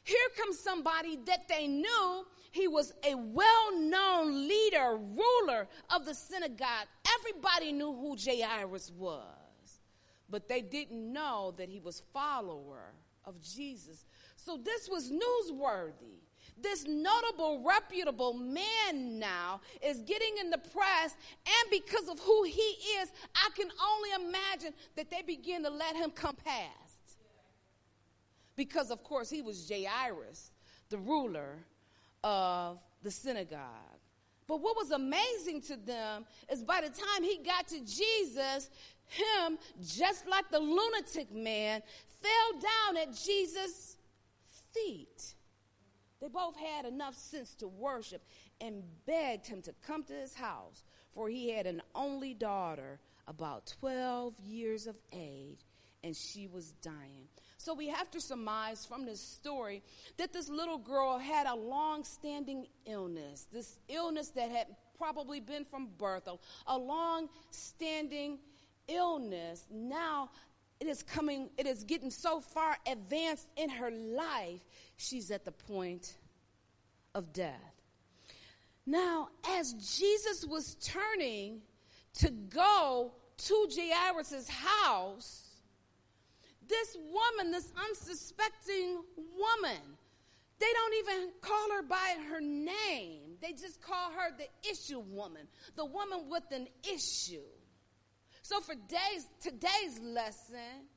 here 0.04 0.28
comes 0.36 0.58
somebody 0.58 1.18
that 1.26 1.48
they 1.48 1.66
knew 1.66 2.24
he 2.52 2.68
was 2.68 2.92
a 3.04 3.14
well 3.16 3.78
known 3.78 4.48
leader, 4.48 4.96
ruler 4.98 5.66
of 5.90 6.04
the 6.04 6.14
synagogue. 6.14 6.86
Everybody 7.18 7.72
knew 7.72 7.92
who 7.92 8.16
Jairus 8.16 8.92
was. 8.96 9.80
but 10.30 10.48
they 10.48 10.60
didn't 10.62 11.12
know 11.12 11.54
that 11.56 11.68
he 11.68 11.80
was 11.80 12.02
follower 12.12 12.92
of 13.24 13.40
Jesus. 13.40 14.06
So 14.36 14.58
this 14.62 14.88
was 14.88 15.10
newsworthy. 15.10 16.20
This 16.60 16.84
notable, 16.86 17.62
reputable 17.66 18.34
man 18.34 19.18
now 19.18 19.60
is 19.84 19.98
getting 20.02 20.36
in 20.40 20.50
the 20.50 20.58
press, 20.58 21.16
and 21.46 21.70
because 21.70 22.08
of 22.08 22.20
who 22.20 22.44
he 22.44 22.60
is, 23.00 23.10
I 23.34 23.48
can 23.56 23.68
only 23.82 24.28
imagine 24.28 24.74
that 24.96 25.10
they 25.10 25.22
begin 25.22 25.62
to 25.64 25.70
let 25.70 25.96
him 25.96 26.10
come 26.10 26.36
past. 26.36 26.83
Because, 28.56 28.90
of 28.90 29.02
course, 29.02 29.30
he 29.30 29.42
was 29.42 29.70
Jairus, 29.70 30.52
the 30.88 30.98
ruler 30.98 31.58
of 32.22 32.78
the 33.02 33.10
synagogue. 33.10 33.60
But 34.46 34.60
what 34.60 34.76
was 34.76 34.90
amazing 34.90 35.62
to 35.62 35.76
them 35.76 36.26
is 36.52 36.62
by 36.62 36.82
the 36.82 36.88
time 36.88 37.22
he 37.22 37.38
got 37.38 37.66
to 37.68 37.80
Jesus, 37.80 38.70
him, 39.06 39.58
just 39.82 40.26
like 40.26 40.50
the 40.50 40.60
lunatic 40.60 41.32
man, 41.32 41.82
fell 42.20 42.60
down 42.60 42.96
at 42.98 43.14
Jesus' 43.14 43.96
feet. 44.72 45.34
They 46.20 46.28
both 46.28 46.56
had 46.56 46.84
enough 46.84 47.14
sense 47.16 47.54
to 47.56 47.68
worship 47.68 48.22
and 48.60 48.82
begged 49.06 49.46
him 49.46 49.62
to 49.62 49.74
come 49.86 50.04
to 50.04 50.12
his 50.12 50.34
house, 50.34 50.84
for 51.14 51.28
he 51.28 51.50
had 51.50 51.66
an 51.66 51.82
only 51.94 52.34
daughter, 52.34 52.98
about 53.26 53.72
12 53.80 54.38
years 54.40 54.86
of 54.86 54.96
age, 55.12 55.60
and 56.02 56.14
she 56.14 56.46
was 56.46 56.72
dying. 56.82 57.28
So 57.64 57.72
we 57.72 57.88
have 57.88 58.10
to 58.10 58.20
surmise 58.20 58.84
from 58.84 59.06
this 59.06 59.22
story 59.22 59.82
that 60.18 60.34
this 60.34 60.50
little 60.50 60.76
girl 60.76 61.16
had 61.16 61.46
a 61.46 61.54
long 61.54 62.04
standing 62.04 62.66
illness, 62.84 63.46
this 63.50 63.78
illness 63.88 64.28
that 64.32 64.50
had 64.50 64.66
probably 64.98 65.40
been 65.40 65.64
from 65.64 65.88
birth, 65.96 66.28
a, 66.66 66.76
long 66.76 67.30
standing 67.50 68.38
illness. 68.86 69.64
Now 69.70 70.28
it 70.78 70.88
is 70.88 71.02
coming, 71.02 71.48
it 71.56 71.66
is 71.66 71.84
getting 71.84 72.10
so 72.10 72.38
far 72.38 72.76
advanced 72.86 73.48
in 73.56 73.70
her 73.70 73.90
life, 73.90 74.60
she's 74.98 75.30
at 75.30 75.46
the 75.46 75.52
point 75.52 76.18
of 77.14 77.32
death. 77.32 77.80
Now, 78.84 79.30
as 79.48 79.72
Jesus 79.72 80.44
was 80.44 80.74
turning 80.82 81.62
to 82.18 82.30
go 82.30 83.12
to 83.38 83.68
Jairus' 83.74 84.50
house, 84.50 85.43
this 86.68 86.96
woman, 86.96 87.52
this 87.52 87.72
unsuspecting 87.88 89.02
woman, 89.16 89.80
they 90.58 90.66
don't 90.72 90.94
even 90.94 91.30
call 91.40 91.72
her 91.72 91.82
by 91.82 92.16
her 92.30 92.40
name. 92.40 93.36
They 93.40 93.52
just 93.52 93.82
call 93.82 94.10
her 94.12 94.36
the 94.36 94.46
issue 94.68 95.00
woman, 95.00 95.48
the 95.76 95.84
woman 95.84 96.28
with 96.28 96.44
an 96.52 96.68
issue. 96.84 97.42
So 98.42 98.60
for 98.60 98.74
days, 98.74 99.26
today's 99.40 100.00
lesson, 100.02 100.88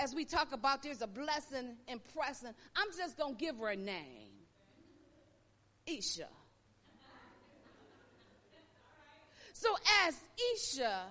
as 0.00 0.14
we 0.14 0.24
talk 0.24 0.52
about 0.52 0.82
there's 0.82 1.02
a 1.02 1.06
blessing 1.06 1.76
in 1.86 2.00
pressing, 2.14 2.54
I'm 2.76 2.88
just 2.96 3.16
going 3.16 3.36
to 3.36 3.40
give 3.40 3.58
her 3.58 3.68
a 3.68 3.76
name. 3.76 4.28
Isha. 5.86 6.28
So 9.54 9.74
as 10.06 10.14
Isha 10.54 11.02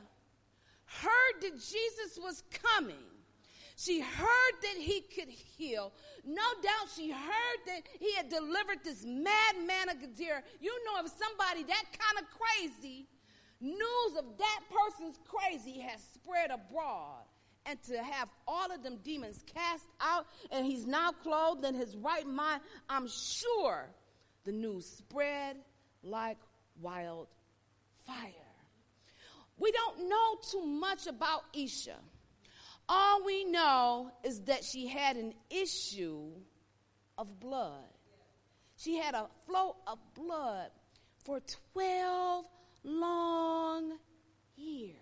heard 0.85 1.41
that 1.41 1.53
Jesus 1.53 2.19
was 2.21 2.43
coming, 2.63 2.95
she 3.77 4.01
heard 4.01 4.53
that 4.63 4.77
he 4.79 5.01
could 5.01 5.29
heal. 5.29 5.93
No 6.25 6.41
doubt 6.63 6.89
she 6.95 7.11
heard 7.11 7.59
that 7.67 7.83
he 7.99 8.11
had 8.15 8.27
delivered 8.27 8.79
this 8.83 9.05
madman 9.05 9.89
of 9.89 10.01
Gadara. 10.01 10.41
You 10.59 10.73
know, 10.83 11.05
if 11.05 11.11
somebody 11.11 11.63
that 11.63 11.83
kind 11.91 12.17
of 12.19 12.25
crazy, 12.31 13.05
news 13.61 14.17
of 14.17 14.25
that 14.39 14.61
person's 14.71 15.19
crazy 15.27 15.79
has 15.81 16.01
spread 16.15 16.49
abroad. 16.49 17.21
And 17.67 17.81
to 17.83 18.01
have 18.01 18.29
all 18.47 18.71
of 18.71 18.81
them 18.81 18.97
demons 19.03 19.43
cast 19.53 19.85
out, 20.01 20.25
and 20.51 20.65
he's 20.65 20.87
now 20.87 21.11
clothed 21.11 21.63
in 21.63 21.75
his 21.75 21.95
right 21.97 22.25
mind, 22.25 22.61
I'm 22.89 23.07
sure 23.07 23.89
the 24.43 24.53
news 24.53 24.87
spread 24.87 25.57
like 26.01 26.37
wildfire. 26.81 27.27
We 29.59 29.71
don't 29.71 30.09
know 30.09 30.35
too 30.49 30.65
much 30.65 31.05
about 31.05 31.43
Isha. 31.53 31.97
All 32.89 33.23
we 33.25 33.43
know 33.43 34.11
is 34.23 34.41
that 34.41 34.63
she 34.63 34.87
had 34.87 35.17
an 35.17 35.33
issue 35.49 36.31
of 37.17 37.39
blood. 37.39 37.83
She 38.77 38.95
had 38.97 39.15
a 39.15 39.27
flow 39.45 39.75
of 39.85 39.97
blood 40.13 40.69
for 41.25 41.41
12 41.73 42.45
long 42.83 43.97
years. 44.55 44.95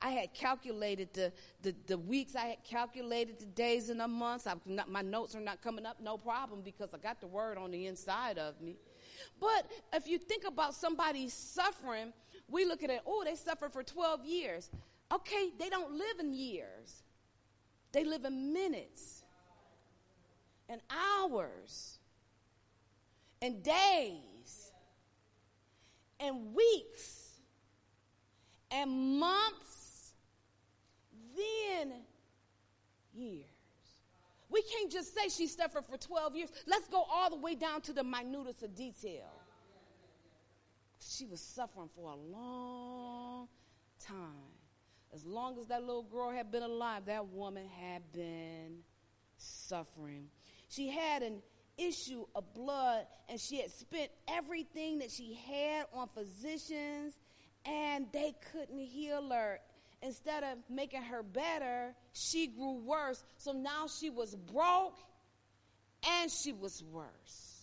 I 0.00 0.10
had 0.10 0.34
calculated 0.34 1.12
the, 1.14 1.32
the, 1.62 1.74
the, 1.86 1.98
weeks, 1.98 2.36
I 2.36 2.46
had 2.46 2.64
calculated 2.64 3.38
the 3.38 3.46
days 3.46 3.88
and 3.88 4.00
the 4.00 4.08
months. 4.08 4.46
Not, 4.66 4.90
my 4.90 5.02
notes 5.02 5.34
are 5.34 5.40
not 5.40 5.62
coming 5.62 5.86
up, 5.86 6.00
no 6.00 6.18
problem, 6.18 6.60
because 6.62 6.92
I 6.92 6.98
got 6.98 7.20
the 7.20 7.26
word 7.26 7.56
on 7.56 7.70
the 7.70 7.86
inside 7.86 8.38
of 8.38 8.60
me. 8.60 8.76
But 9.40 9.66
if 9.92 10.06
you 10.06 10.18
think 10.18 10.44
about 10.44 10.74
somebody 10.74 11.28
suffering, 11.28 12.12
we 12.48 12.64
look 12.64 12.82
at 12.82 12.90
it, 12.90 13.00
oh, 13.06 13.24
they 13.24 13.36
suffered 13.36 13.72
for 13.72 13.82
12 13.82 14.24
years. 14.24 14.70
Okay, 15.12 15.50
they 15.58 15.68
don't 15.68 15.92
live 15.92 16.18
in 16.20 16.32
years, 16.32 17.02
they 17.92 18.04
live 18.04 18.24
in 18.24 18.52
minutes 18.52 19.22
and 20.68 20.80
hours 20.90 21.98
and 23.40 23.62
days 23.62 24.72
and 26.18 26.54
weeks 26.54 27.26
and 28.70 29.18
months, 29.18 30.12
then 31.36 31.92
years. 33.14 33.46
We 34.48 34.62
can't 34.62 34.90
just 34.90 35.14
say 35.14 35.28
she 35.28 35.46
suffered 35.46 35.84
for 35.84 35.96
12 35.96 36.36
years. 36.36 36.50
Let's 36.66 36.88
go 36.88 37.04
all 37.10 37.30
the 37.30 37.36
way 37.36 37.54
down 37.54 37.80
to 37.82 37.92
the 37.92 38.04
minutest 38.04 38.62
of 38.62 38.74
detail. 38.74 39.30
She 41.00 41.26
was 41.26 41.40
suffering 41.40 41.90
for 41.94 42.10
a 42.10 42.16
long 42.16 43.48
time. 44.00 44.55
As 45.14 45.24
long 45.24 45.58
as 45.58 45.66
that 45.68 45.82
little 45.82 46.02
girl 46.02 46.30
had 46.30 46.50
been 46.50 46.62
alive, 46.62 47.06
that 47.06 47.28
woman 47.28 47.66
had 47.80 48.02
been 48.12 48.78
suffering. 49.36 50.28
She 50.68 50.88
had 50.88 51.22
an 51.22 51.42
issue 51.78 52.24
of 52.34 52.52
blood 52.54 53.06
and 53.28 53.40
she 53.40 53.60
had 53.60 53.70
spent 53.70 54.10
everything 54.28 54.98
that 54.98 55.10
she 55.10 55.38
had 55.48 55.86
on 55.92 56.08
physicians 56.14 57.14
and 57.64 58.06
they 58.12 58.34
couldn't 58.52 58.78
heal 58.78 59.28
her. 59.30 59.60
Instead 60.02 60.44
of 60.44 60.58
making 60.68 61.02
her 61.02 61.22
better, 61.22 61.94
she 62.12 62.46
grew 62.46 62.74
worse. 62.74 63.24
So 63.38 63.52
now 63.52 63.86
she 63.86 64.10
was 64.10 64.34
broke 64.34 64.98
and 66.06 66.30
she 66.30 66.52
was 66.52 66.82
worse. 66.92 67.62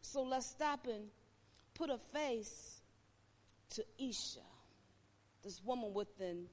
So 0.00 0.22
let's 0.22 0.46
stop 0.46 0.86
and 0.86 1.08
put 1.74 1.90
a 1.90 1.98
face 2.12 2.80
to 3.70 3.84
Isha 3.98 4.40
this 5.42 5.62
woman 5.64 5.92
with 5.94 6.08
an 6.20 6.46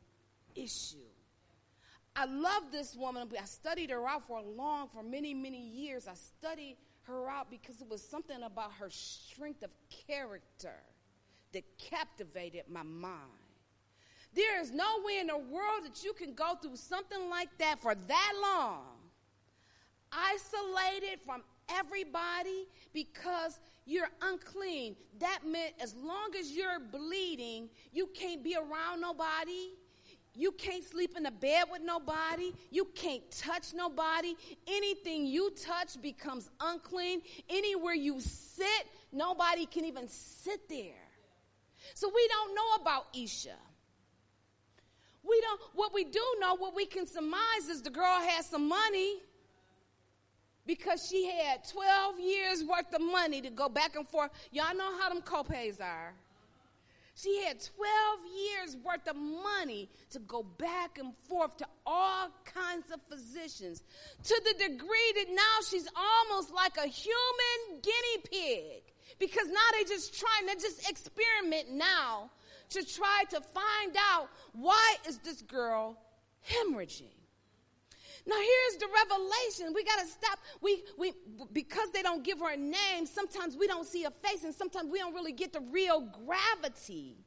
issue. 0.56 0.98
I 2.16 2.26
love 2.26 2.72
this 2.72 2.96
woman. 2.96 3.28
I 3.40 3.46
studied 3.46 3.90
her 3.90 4.08
out 4.08 4.26
for 4.26 4.42
long, 4.42 4.88
for 4.88 5.04
many, 5.04 5.34
many 5.34 5.60
years. 5.60 6.08
I 6.08 6.14
studied 6.14 6.78
her 7.04 7.30
out 7.30 7.50
because 7.50 7.82
it 7.82 7.90
was 7.90 8.02
something 8.02 8.42
about 8.44 8.72
her 8.80 8.90
strength 8.90 9.64
of 9.64 9.72
character 10.08 10.76
that 11.52 11.64
captivated 11.78 12.64
my 12.70 12.84
mind. 12.84 13.14
There 14.34 14.62
is 14.62 14.72
no 14.72 15.02
way 15.06 15.20
in 15.20 15.28
the 15.28 15.38
world 15.38 15.84
that 15.86 16.04
you 16.04 16.14
can 16.14 16.34
go 16.34 16.56
through 16.62 16.76
something 16.76 17.30
like 17.30 17.50
that 17.60 17.80
for 17.80 17.96
that 17.96 18.34
long, 18.42 18.84
isolated 20.12 21.20
from 21.26 21.42
everybody 21.70 22.68
because 22.94 23.60
you're 23.86 24.10
unclean. 24.22 24.96
That 25.20 25.40
meant 25.46 25.74
as 25.82 25.96
long 25.96 26.32
as 26.40 26.52
you're 26.52 26.80
bleeding, 26.80 27.70
you 27.92 28.08
can't 28.14 28.44
be 28.44 28.56
around 28.56 29.02
nobody. 29.02 29.74
You 30.38 30.52
can't 30.52 30.84
sleep 30.84 31.16
in 31.16 31.26
a 31.26 31.32
bed 31.32 31.66
with 31.72 31.82
nobody. 31.82 32.52
You 32.70 32.86
can't 32.94 33.24
touch 33.32 33.74
nobody. 33.74 34.36
Anything 34.68 35.26
you 35.26 35.52
touch 35.52 36.02
becomes 36.02 36.50
unclean. 36.60 37.22
Anywhere 37.50 37.94
you 37.94 38.20
sit, 38.20 38.88
nobody 39.14 39.66
can 39.66 39.86
even 39.86 40.10
sit 40.10 40.68
there. 40.68 41.06
So 41.94 42.12
we 42.14 42.28
don't 42.28 42.56
know 42.56 42.82
about 42.82 43.06
Isha. 43.14 43.56
We 45.24 45.42
don't, 45.42 45.62
what 45.74 45.94
we 45.94 46.04
do 46.04 46.24
know, 46.40 46.56
what 46.56 46.76
we 46.76 46.86
can 46.86 47.08
surmise 47.08 47.70
is 47.70 47.82
the 47.82 47.90
girl 47.90 48.20
has 48.22 48.46
some 48.46 48.68
money 48.68 49.22
because 50.66 51.08
she 51.08 51.28
had 51.28 51.68
12 51.70 52.20
years 52.20 52.64
worth 52.64 52.94
of 52.94 53.02
money 53.02 53.42
to 53.42 53.50
go 53.50 53.70
back 53.70 53.96
and 53.96 54.08
forth. 54.08 54.32
Y'all 54.52 54.76
know 54.76 54.98
how 55.00 55.10
them 55.10 55.22
copays 55.22 55.80
are. 55.82 56.14
She 57.18 57.44
had 57.44 57.64
12 57.78 58.20
years 58.38 58.78
worth 58.84 59.08
of 59.08 59.16
money 59.16 59.90
to 60.12 60.20
go 60.20 60.44
back 60.44 60.98
and 60.98 61.14
forth 61.30 61.56
to 61.58 61.66
all 61.86 62.30
kinds 62.44 62.92
of 62.92 63.00
physicians 63.10 63.84
to 64.24 64.42
the 64.44 64.68
degree 64.68 65.14
that 65.16 65.28
now 65.30 65.64
she's 65.70 65.88
almost 65.96 66.54
like 66.54 66.76
a 66.76 66.88
human 66.88 67.82
guinea 67.82 68.22
pig 68.30 68.84
because 69.18 69.48
now 69.48 69.62
they're 69.72 69.88
just 69.88 70.20
trying 70.20 70.54
to 70.54 70.62
just 70.62 70.90
experiment 70.90 71.72
now 71.72 72.30
to 72.72 72.84
try 72.84 73.24
to 73.30 73.40
find 73.40 73.96
out 74.12 74.28
why 74.52 74.96
is 75.08 75.18
this 75.20 75.42
girl 75.44 75.98
hemorrhaging. 76.50 77.15
Now 78.28 78.36
here's 78.36 78.80
the 78.80 78.88
revelation. 78.88 79.74
We 79.74 79.84
got 79.84 80.00
to 80.00 80.08
stop. 80.08 80.40
We, 80.62 80.84
we, 80.98 81.14
because 81.54 81.92
they 81.92 82.02
don't 82.02 82.24
give 82.24 82.40
her 82.40 82.52
a 82.52 82.58
name, 82.58 83.06
sometimes 83.06 83.56
we 83.56 83.68
don't 83.68 83.86
see 83.86 84.04
a 84.04 84.12
face 84.12 84.44
and 84.44 84.54
sometimes 84.54 84.92
we 84.92 84.98
don't 85.00 85.14
really 85.14 85.34
get 85.34 85.54
the 85.54 85.62
real 85.72 86.02
gravity 86.26 87.18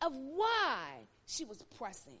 of 0.00 0.12
why 0.14 0.86
she 1.26 1.44
was 1.44 1.62
pressing. 1.76 2.18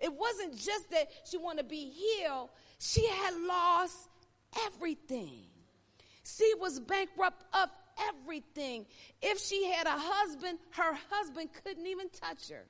It 0.00 0.12
wasn't 0.12 0.56
just 0.56 0.90
that 0.90 1.10
she 1.28 1.36
wanted 1.36 1.62
to 1.62 1.68
be 1.68 1.90
healed, 1.90 2.50
she 2.78 3.06
had 3.06 3.34
lost 3.46 4.08
everything. 4.66 5.44
She 6.24 6.54
was 6.58 6.78
bankrupt 6.80 7.44
of 7.52 7.68
everything. 8.08 8.86
If 9.20 9.38
she 9.38 9.70
had 9.70 9.86
a 9.86 9.96
husband, 9.96 10.58
her 10.70 10.96
husband 11.10 11.50
couldn't 11.64 11.86
even 11.86 12.08
touch 12.10 12.48
her. 12.50 12.64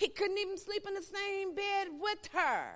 He 0.00 0.08
couldn't 0.08 0.38
even 0.38 0.56
sleep 0.56 0.86
in 0.88 0.94
the 0.94 1.02
same 1.02 1.54
bed 1.54 1.88
with 2.00 2.30
her. 2.32 2.70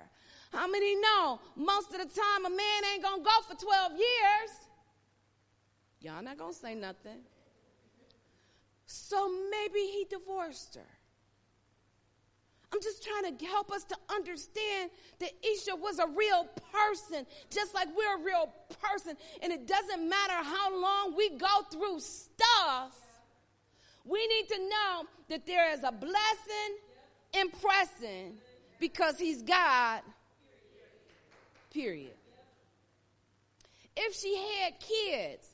How 0.51 0.67
many 0.67 0.95
know 0.95 1.39
most 1.55 1.87
of 1.91 1.97
the 1.97 2.05
time 2.05 2.45
a 2.45 2.49
man 2.51 2.85
ain't 2.93 3.01
gonna 3.01 3.23
go 3.23 3.41
for 3.49 3.55
12 3.55 3.93
years? 3.93 4.49
Y'all 6.01 6.21
not 6.21 6.37
gonna 6.37 6.53
say 6.53 6.75
nothing. 6.75 7.17
So 8.85 9.27
maybe 9.49 9.79
he 9.79 10.05
divorced 10.07 10.75
her. 10.75 10.91
I'm 12.71 12.79
just 12.79 13.03
trying 13.03 13.35
to 13.35 13.45
help 13.47 13.71
us 13.71 13.85
to 13.85 13.97
understand 14.13 14.91
that 15.19 15.31
Isha 15.43 15.75
was 15.77 15.97
a 15.97 16.05
real 16.05 16.47
person, 16.71 17.25
just 17.49 17.73
like 17.73 17.87
we're 17.97 18.17
a 18.17 18.23
real 18.23 18.53
person. 18.83 19.17
And 19.41 19.51
it 19.51 19.65
doesn't 19.65 20.07
matter 20.07 20.33
how 20.33 20.79
long 20.79 21.15
we 21.17 21.29
go 21.37 21.63
through 21.71 22.01
stuff, 22.01 22.95
we 24.03 24.27
need 24.27 24.47
to 24.49 24.59
know 24.59 25.05
that 25.29 25.47
there 25.47 25.73
is 25.73 25.79
a 25.83 25.91
blessing 25.91 26.77
in 27.39 27.49
pressing 27.49 28.37
because 28.79 29.17
He's 29.17 29.41
God, 29.41 30.01
period. 31.73 32.13
If 33.95 34.15
she 34.15 34.35
had 34.35 34.73
kids, 34.79 35.47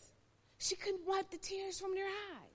she 0.57 0.75
couldn't 0.75 1.05
wipe 1.05 1.29
the 1.29 1.37
tears 1.37 1.79
from 1.79 1.93
their 1.93 2.07
eyes. 2.07 2.51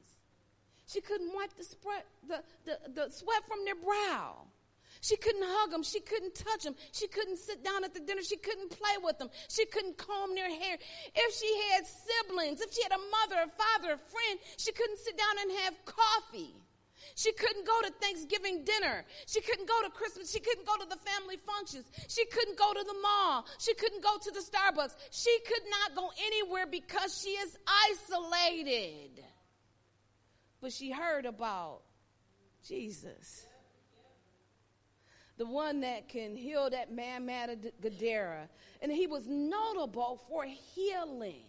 She 0.86 1.00
couldn't 1.00 1.32
wipe 1.34 1.54
the, 1.56 1.64
spread, 1.64 2.02
the, 2.28 2.42
the, 2.64 2.78
the 2.94 3.10
sweat 3.10 3.42
from 3.48 3.64
their 3.64 3.74
brow. 3.74 4.46
She 5.00 5.16
couldn't 5.16 5.44
hug 5.44 5.70
them. 5.70 5.82
She 5.82 6.00
couldn't 6.00 6.34
touch 6.34 6.62
them. 6.62 6.74
She 6.92 7.06
couldn't 7.06 7.38
sit 7.38 7.62
down 7.64 7.84
at 7.84 7.94
the 7.94 8.00
dinner. 8.00 8.22
She 8.22 8.36
couldn't 8.36 8.70
play 8.70 8.96
with 9.02 9.18
them. 9.18 9.30
She 9.48 9.66
couldn't 9.66 9.98
comb 9.98 10.34
their 10.34 10.48
hair. 10.48 10.78
If 11.14 11.34
she 11.34 11.50
had 11.70 11.84
siblings, 11.86 12.60
if 12.60 12.72
she 12.72 12.82
had 12.82 12.92
a 12.92 12.98
mother, 12.98 13.46
a 13.46 13.62
father, 13.62 13.94
a 13.94 13.98
friend, 13.98 14.40
she 14.56 14.72
couldn't 14.72 14.98
sit 14.98 15.16
down 15.18 15.36
and 15.42 15.58
have 15.64 15.84
coffee. 15.84 16.54
She 17.14 17.32
couldn't 17.32 17.66
go 17.66 17.80
to 17.82 17.90
Thanksgiving 18.00 18.64
dinner. 18.64 19.04
She 19.26 19.40
couldn't 19.40 19.68
go 19.68 19.82
to 19.82 19.90
Christmas. 19.90 20.30
She 20.30 20.40
couldn't 20.40 20.66
go 20.66 20.76
to 20.76 20.86
the 20.88 20.96
family 20.96 21.36
functions. 21.46 21.86
She 22.08 22.24
couldn't 22.26 22.58
go 22.58 22.72
to 22.72 22.84
the 22.84 22.96
mall. 23.02 23.46
She 23.58 23.74
couldn't 23.74 24.02
go 24.02 24.18
to 24.18 24.30
the 24.30 24.40
Starbucks. 24.40 24.96
She 25.10 25.38
could 25.46 25.62
not 25.70 25.96
go 25.96 26.10
anywhere 26.26 26.66
because 26.66 27.20
she 27.22 27.30
is 27.30 27.56
isolated 27.66 29.24
but 30.60 30.72
she 30.72 30.90
heard 30.90 31.26
about 31.26 31.82
Jesus. 32.66 33.46
The 35.38 35.46
one 35.46 35.80
that 35.82 36.08
can 36.08 36.34
heal 36.34 36.70
that 36.70 36.90
man, 36.92 37.26
mad 37.26 37.72
Gadara. 37.80 38.48
And 38.80 38.90
he 38.90 39.06
was 39.06 39.28
notable 39.28 40.20
for 40.28 40.44
healing. 40.44 41.44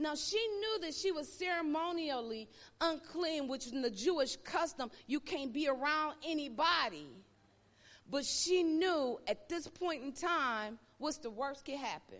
Now, 0.00 0.14
she 0.14 0.38
knew 0.38 0.80
that 0.80 0.94
she 0.94 1.12
was 1.12 1.32
ceremonially 1.32 2.48
unclean, 2.80 3.48
which 3.48 3.68
in 3.68 3.82
the 3.82 3.90
Jewish 3.90 4.36
custom, 4.36 4.90
you 5.06 5.20
can't 5.20 5.52
be 5.52 5.68
around 5.68 6.16
anybody. 6.26 7.08
But 8.10 8.24
she 8.24 8.62
knew 8.62 9.20
at 9.28 9.48
this 9.48 9.68
point 9.68 10.02
in 10.02 10.12
time, 10.12 10.78
what's 10.98 11.18
the 11.18 11.30
worst 11.30 11.64
could 11.64 11.76
happen. 11.76 12.18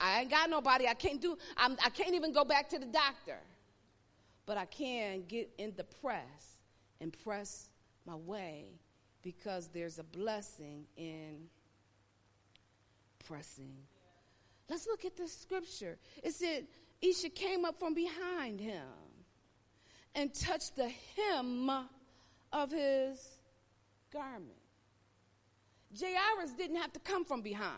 I 0.00 0.20
ain't 0.20 0.30
got 0.30 0.50
nobody. 0.50 0.88
I 0.88 0.94
can't 0.94 1.20
do, 1.20 1.38
I'm, 1.56 1.76
I 1.84 1.88
can 1.88 2.08
not 2.08 2.14
even 2.14 2.32
go 2.32 2.44
back 2.44 2.68
to 2.70 2.78
the 2.78 2.86
doctor 2.86 3.38
but 4.46 4.56
I 4.56 4.64
can 4.64 5.24
get 5.28 5.50
in 5.58 5.72
the 5.76 5.84
press 5.84 6.58
and 7.00 7.12
press 7.24 7.70
my 8.06 8.16
way 8.16 8.66
because 9.22 9.68
there's 9.68 9.98
a 9.98 10.02
blessing 10.04 10.84
in 10.96 11.48
pressing. 13.24 13.72
Let's 14.68 14.86
look 14.86 15.04
at 15.04 15.16
the 15.16 15.28
scripture. 15.28 15.98
It 16.22 16.34
said, 16.34 16.66
Isha 17.00 17.30
came 17.30 17.64
up 17.64 17.78
from 17.78 17.94
behind 17.94 18.60
him 18.60 18.86
and 20.14 20.32
touched 20.32 20.76
the 20.76 20.90
hem 21.16 21.70
of 22.52 22.70
his 22.70 23.18
garment. 24.12 24.52
Jairus 25.98 26.52
didn't 26.52 26.76
have 26.76 26.92
to 26.92 27.00
come 27.00 27.24
from 27.24 27.42
behind 27.42 27.76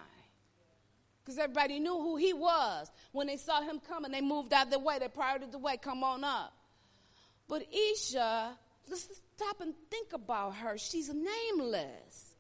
because 1.24 1.38
everybody 1.38 1.80
knew 1.80 1.98
who 1.98 2.16
he 2.16 2.32
was. 2.32 2.90
When 3.12 3.26
they 3.26 3.36
saw 3.36 3.62
him 3.62 3.80
coming, 3.80 4.12
they 4.12 4.20
moved 4.20 4.52
out 4.52 4.66
of 4.66 4.72
the 4.72 4.78
way. 4.78 4.98
They 4.98 5.08
parted 5.08 5.52
the 5.52 5.58
way. 5.58 5.76
Come 5.78 6.04
on 6.04 6.22
up. 6.22 6.52
But 7.48 7.66
Isha, 7.72 8.56
let's 8.88 9.08
stop 9.36 9.60
and 9.60 9.74
think 9.90 10.12
about 10.12 10.56
her. 10.56 10.76
She's 10.78 11.12
nameless 11.12 12.34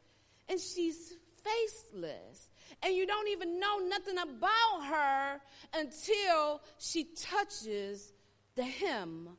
and 0.48 0.60
she's 0.60 1.14
faceless. 1.42 2.48
And 2.84 2.94
you 2.94 3.06
don't 3.06 3.28
even 3.28 3.58
know 3.58 3.78
nothing 3.78 4.18
about 4.18 4.84
her 4.84 5.40
until 5.74 6.60
she 6.78 7.04
touches 7.16 8.12
the 8.56 8.64
hem 8.64 9.30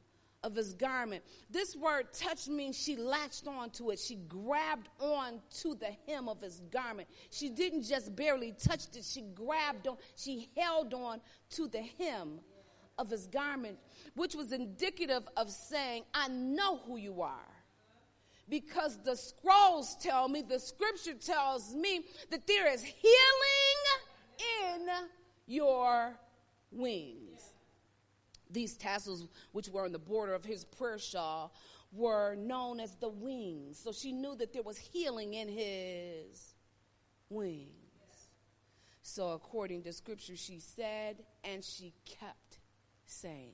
of 0.43 0.55
his 0.55 0.73
garment. 0.73 1.23
This 1.49 1.75
word 1.75 2.11
touch 2.11 2.47
means 2.47 2.75
she 2.75 2.95
latched 2.95 3.47
onto 3.47 3.91
it. 3.91 3.99
She 3.99 4.15
grabbed 4.15 4.89
on 4.99 5.41
to 5.61 5.75
the 5.75 5.95
hem 6.07 6.27
of 6.27 6.41
his 6.41 6.61
garment. 6.71 7.07
She 7.29 7.49
didn't 7.49 7.83
just 7.83 8.15
barely 8.15 8.53
touch 8.53 8.85
it. 8.95 9.03
She 9.03 9.21
grabbed 9.21 9.87
on, 9.87 9.97
she 10.15 10.49
held 10.57 10.93
on 10.95 11.21
to 11.51 11.67
the 11.67 11.83
hem 11.99 12.39
of 12.97 13.09
his 13.09 13.27
garment, 13.27 13.77
which 14.15 14.35
was 14.35 14.53
indicative 14.53 15.27
of 15.37 15.51
saying, 15.51 16.03
I 16.13 16.29
know 16.29 16.77
who 16.87 16.97
you 16.97 17.21
are. 17.21 17.54
Because 18.47 18.99
the 19.03 19.15
scrolls 19.15 19.95
tell 19.99 20.27
me, 20.27 20.41
the 20.43 20.59
scripture 20.59 21.15
tells 21.15 21.73
me 21.73 22.05
that 22.29 22.45
there 22.45 22.71
is 22.71 22.83
healing 22.83 23.79
in 24.73 24.87
your 25.47 26.15
wings. 26.71 27.53
These 28.51 28.77
tassels, 28.77 29.27
which 29.51 29.69
were 29.69 29.85
on 29.85 29.91
the 29.91 29.99
border 29.99 30.33
of 30.33 30.45
his 30.45 30.63
prayer 30.63 30.99
shawl, 30.99 31.53
were 31.91 32.35
known 32.35 32.79
as 32.79 32.95
the 32.95 33.09
wings. 33.09 33.79
So 33.79 33.91
she 33.91 34.11
knew 34.11 34.35
that 34.35 34.53
there 34.53 34.63
was 34.63 34.77
healing 34.77 35.33
in 35.33 35.47
his 35.47 36.53
wings. 37.29 37.69
So, 39.01 39.29
according 39.29 39.83
to 39.83 39.93
scripture, 39.93 40.35
she 40.35 40.59
said 40.59 41.23
and 41.43 41.63
she 41.63 41.93
kept 42.05 42.59
saying. 43.05 43.53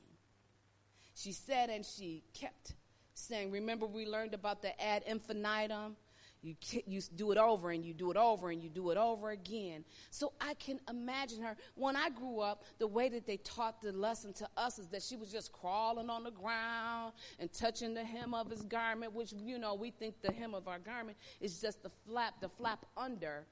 She 1.13 1.33
said 1.33 1.69
and 1.69 1.85
she 1.85 2.23
kept 2.33 2.73
saying. 3.21 3.51
Remember, 3.51 3.85
we 3.85 4.05
learned 4.05 4.33
about 4.33 4.61
the 4.61 4.79
ad 4.81 5.03
infinitum? 5.05 5.95
You, 6.43 6.55
you 6.87 7.01
do 7.15 7.31
it 7.31 7.37
over 7.37 7.69
and 7.69 7.85
you 7.85 7.93
do 7.93 8.09
it 8.09 8.17
over 8.17 8.49
and 8.49 8.63
you 8.63 8.69
do 8.69 8.89
it 8.89 8.97
over 8.97 9.29
again. 9.29 9.85
So 10.09 10.33
I 10.41 10.55
can 10.55 10.79
imagine 10.89 11.43
her. 11.43 11.55
When 11.75 11.95
I 11.95 12.09
grew 12.09 12.39
up, 12.39 12.63
the 12.79 12.87
way 12.87 13.09
that 13.09 13.27
they 13.27 13.37
taught 13.37 13.79
the 13.79 13.91
lesson 13.91 14.33
to 14.33 14.49
us 14.57 14.79
is 14.79 14.87
that 14.87 15.03
she 15.03 15.15
was 15.15 15.31
just 15.31 15.51
crawling 15.51 16.09
on 16.09 16.23
the 16.23 16.31
ground 16.31 17.13
and 17.39 17.53
touching 17.53 17.93
the 17.93 18.03
hem 18.03 18.33
of 18.33 18.49
his 18.49 18.63
garment, 18.63 19.13
which, 19.13 19.33
you 19.33 19.59
know, 19.59 19.75
we 19.75 19.91
think 19.91 20.19
the 20.23 20.33
hem 20.33 20.55
of 20.55 20.67
our 20.67 20.79
garment 20.79 21.15
is 21.39 21.61
just 21.61 21.83
the 21.83 21.91
flap, 22.07 22.33
the 22.41 22.49
flap 22.49 22.87
under 22.97 23.45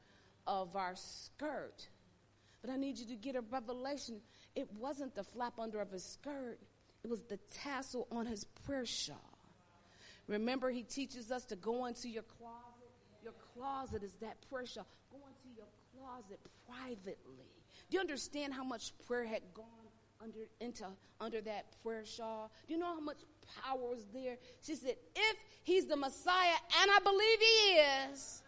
of 0.47 0.75
our 0.75 0.95
skirt. 0.95 1.87
But 2.61 2.71
I 2.71 2.75
need 2.75 2.97
you 2.97 3.05
to 3.05 3.15
get 3.15 3.35
a 3.35 3.41
revelation. 3.41 4.19
It 4.55 4.67
wasn't 4.79 5.13
the 5.13 5.23
flap 5.23 5.59
under 5.59 5.79
of 5.79 5.91
his 5.91 6.03
skirt, 6.03 6.57
it 7.03 7.09
was 7.09 7.21
the 7.21 7.37
tassel 7.63 8.07
on 8.11 8.25
his 8.25 8.45
prayer 8.65 8.85
shawl. 8.85 9.28
Remember, 10.29 10.69
he 10.69 10.83
teaches 10.83 11.29
us 11.31 11.43
to 11.45 11.57
go 11.57 11.87
into 11.87 12.07
your 12.07 12.23
closet 12.23 12.69
your 13.23 13.33
closet 13.53 14.03
is 14.03 14.13
that 14.21 14.37
prayer 14.49 14.65
shawl. 14.65 14.87
Go 15.11 15.17
into 15.17 15.55
your 15.55 15.67
closet 15.93 16.39
privately. 16.67 17.45
Do 17.89 17.95
you 17.95 17.99
understand 17.99 18.53
how 18.53 18.63
much 18.63 18.93
prayer 19.05 19.25
had 19.25 19.41
gone 19.53 19.65
under 20.21 20.39
into 20.61 20.85
under 21.19 21.41
that 21.41 21.65
prayer 21.83 22.05
shawl? 22.05 22.51
Do 22.67 22.73
you 22.73 22.79
know 22.79 22.93
how 22.93 23.01
much 23.01 23.19
power 23.63 23.77
was 23.77 24.05
there? 24.13 24.37
She 24.61 24.75
said, 24.75 24.95
if 25.15 25.37
he's 25.63 25.85
the 25.85 25.95
Messiah, 25.95 26.55
and 26.81 26.91
I 26.91 26.99
believe 27.03 27.39
he 27.39 28.11
is, 28.13 28.43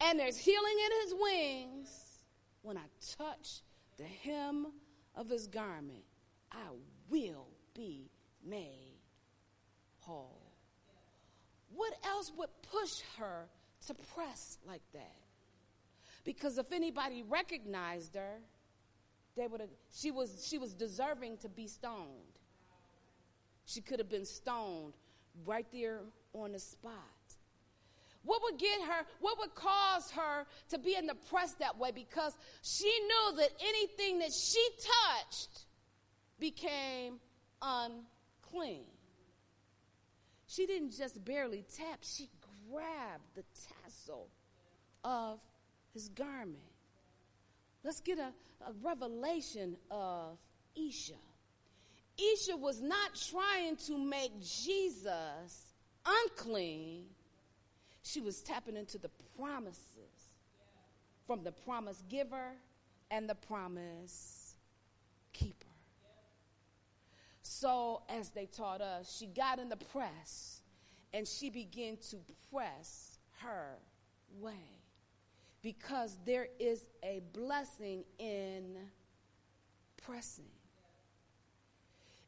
and 0.00 0.18
there's 0.18 0.36
healing 0.36 0.76
in 0.84 1.02
his 1.02 1.14
wings, 1.20 2.24
when 2.62 2.78
I 2.78 2.84
touch 3.18 3.62
the 3.96 4.04
hem 4.04 4.68
of 5.14 5.28
his 5.28 5.46
garment, 5.46 6.04
I 6.50 6.68
will 7.10 7.48
be 7.74 8.10
made 8.44 8.98
whole. 10.00 10.43
What 11.74 11.94
else 12.04 12.32
would 12.36 12.50
push 12.70 13.00
her 13.18 13.48
to 13.86 13.94
press 14.14 14.58
like 14.66 14.82
that. 14.92 15.16
Because 16.24 16.58
if 16.58 16.72
anybody 16.72 17.22
recognized 17.22 18.14
her, 18.14 18.38
they 19.36 19.46
would 19.46 19.60
have 19.60 19.70
she 19.92 20.10
was 20.10 20.46
she 20.48 20.58
was 20.58 20.72
deserving 20.72 21.38
to 21.38 21.48
be 21.48 21.66
stoned. 21.66 22.38
She 23.66 23.80
could 23.80 23.98
have 23.98 24.08
been 24.08 24.26
stoned 24.26 24.94
right 25.44 25.66
there 25.72 26.00
on 26.32 26.52
the 26.52 26.58
spot. 26.58 26.92
What 28.24 28.40
would 28.42 28.58
get 28.58 28.80
her, 28.80 29.04
what 29.20 29.38
would 29.38 29.54
cause 29.54 30.10
her 30.12 30.46
to 30.70 30.78
be 30.78 30.96
in 30.96 31.06
the 31.06 31.14
press 31.14 31.54
that 31.54 31.78
way? 31.78 31.90
Because 31.90 32.34
she 32.62 32.88
knew 32.88 33.36
that 33.36 33.50
anything 33.60 34.20
that 34.20 34.32
she 34.32 34.66
touched 34.78 35.66
became 36.38 37.20
unclean. 37.60 38.86
She 40.54 40.66
didn't 40.66 40.96
just 40.96 41.24
barely 41.24 41.64
tap, 41.76 42.00
she 42.02 42.28
grabbed 42.70 43.24
the 43.34 43.42
tassel 43.82 44.28
of 45.02 45.40
his 45.92 46.08
garment. 46.10 46.58
Let's 47.82 48.00
get 48.00 48.18
a, 48.18 48.32
a 48.66 48.72
revelation 48.80 49.76
of 49.90 50.38
Isha. 50.76 51.14
Isha 52.16 52.56
was 52.56 52.80
not 52.80 53.20
trying 53.30 53.76
to 53.88 53.98
make 53.98 54.40
Jesus 54.40 55.74
unclean, 56.06 57.06
she 58.04 58.20
was 58.20 58.40
tapping 58.40 58.76
into 58.76 58.98
the 58.98 59.10
promises 59.36 60.28
from 61.26 61.42
the 61.42 61.52
promise 61.52 62.02
giver 62.08 62.52
and 63.10 63.28
the 63.28 63.34
promise 63.34 64.54
keeper. 65.32 65.63
So, 67.46 68.00
as 68.08 68.30
they 68.30 68.46
taught 68.46 68.80
us, 68.80 69.14
she 69.18 69.26
got 69.26 69.58
in 69.58 69.68
the 69.68 69.76
press 69.76 70.62
and 71.12 71.28
she 71.28 71.50
began 71.50 71.98
to 72.10 72.16
press 72.50 73.18
her 73.42 73.76
way 74.40 74.80
because 75.62 76.16
there 76.24 76.48
is 76.58 76.86
a 77.02 77.20
blessing 77.34 78.04
in 78.18 78.76
pressing. 80.02 80.46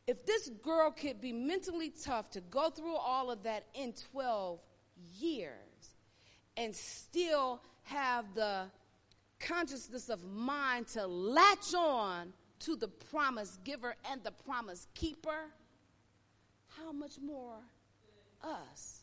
If 0.06 0.26
this 0.26 0.50
girl 0.62 0.90
could 0.90 1.20
be 1.22 1.32
mentally 1.32 1.90
tough 2.04 2.30
to 2.32 2.42
go 2.42 2.68
through 2.68 2.96
all 2.96 3.30
of 3.30 3.42
that 3.44 3.64
in 3.74 3.94
12 4.12 4.60
years 5.18 5.50
and 6.58 6.76
still 6.76 7.62
have 7.84 8.26
the 8.34 8.66
consciousness 9.40 10.10
of 10.10 10.22
mind 10.24 10.88
to 10.88 11.06
latch 11.06 11.74
on 11.74 12.34
to 12.60 12.76
the 12.76 12.88
promise 12.88 13.58
giver 13.64 13.94
and 14.10 14.22
the 14.22 14.30
promise 14.30 14.86
keeper, 14.94 15.50
how 16.76 16.92
much 16.92 17.18
more 17.22 17.56
us? 18.42 19.00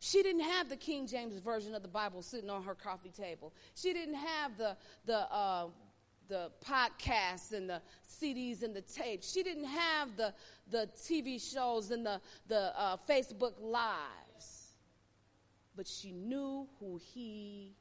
She 0.00 0.22
didn't 0.22 0.42
have 0.42 0.68
the 0.68 0.76
King 0.76 1.06
James 1.06 1.36
version 1.38 1.74
of 1.74 1.82
the 1.82 1.88
Bible 1.88 2.22
sitting 2.22 2.50
on 2.50 2.62
her 2.62 2.74
coffee 2.74 3.10
table. 3.10 3.52
She 3.74 3.92
didn't 3.92 4.14
have 4.14 4.56
the 4.56 4.76
the 5.04 5.32
uh, 5.32 5.66
the 6.28 6.50
podcasts 6.64 7.52
and 7.52 7.68
the 7.68 7.80
CDs 8.08 8.62
and 8.62 8.74
the 8.74 8.82
tapes. 8.82 9.32
She 9.32 9.42
didn't 9.42 9.64
have 9.64 10.16
the 10.16 10.32
the 10.70 10.88
TV 10.96 11.40
shows 11.40 11.90
and 11.90 12.04
the 12.04 12.20
the 12.46 12.78
uh, 12.78 12.96
Facebook 13.08 13.54
lives, 13.60 14.74
but 15.74 15.88
she 15.88 16.12
knew 16.12 16.68
who 16.78 17.00
he 17.14 17.74